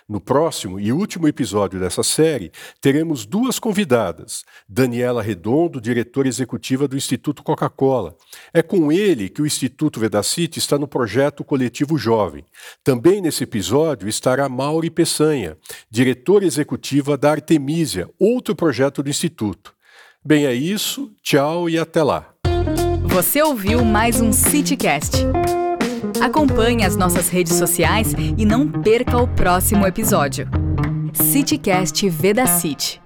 No 0.08 0.22
próximo 0.22 0.80
e 0.80 0.92
último 0.92 1.28
episódio 1.28 1.80
dessa 1.80 2.04
série, 2.04 2.52
teremos 2.80 3.26
duas 3.26 3.58
convidadas. 3.58 4.44
Daniela 4.70 5.24
Redondo, 5.24 5.82
diretora 5.82 6.28
executiva 6.28 6.88
do 6.88 6.96
Instituto 6.96 7.42
Coca-Cola. 7.42 8.16
É 8.54 8.62
com 8.62 8.92
ele 8.92 9.30
que 9.30 9.42
o 9.42 9.48
Instituto 9.48 10.00
Vedacity 10.00 10.60
está 10.60 10.78
no 10.78 10.88
projeto 10.88 11.44
Coletivo 11.44 11.98
Jovem. 11.98 12.46
Também 12.84 13.20
nesse 13.20 13.44
episódio 13.46 14.08
estará 14.08 14.48
Mauri 14.48 14.92
Peçanha, 14.92 15.58
diretora 15.90 16.46
executiva 16.46 17.18
da 17.18 17.32
Artemisia, 17.32 18.08
outro 18.20 18.56
projeto 18.56 19.02
do 19.02 19.10
Instituto. 19.10 19.74
Bem, 20.24 20.46
é 20.46 20.54
isso. 20.54 21.12
Tchau 21.24 21.68
e 21.68 21.80
até 21.80 22.04
lá. 22.04 22.32
Você 23.06 23.42
ouviu 23.42 23.84
mais 23.84 24.22
um 24.22 24.32
CityCast. 24.32 25.26
Acompanhe 26.26 26.84
as 26.84 26.96
nossas 26.96 27.30
redes 27.30 27.54
sociais 27.54 28.16
e 28.36 28.48
não 28.48 28.68
perca 28.68 29.16
o 29.16 29.28
próximo 29.28 29.86
episódio. 29.86 30.48
CityCast 31.14 32.10
Veda 32.10 32.48
City. 32.48 33.05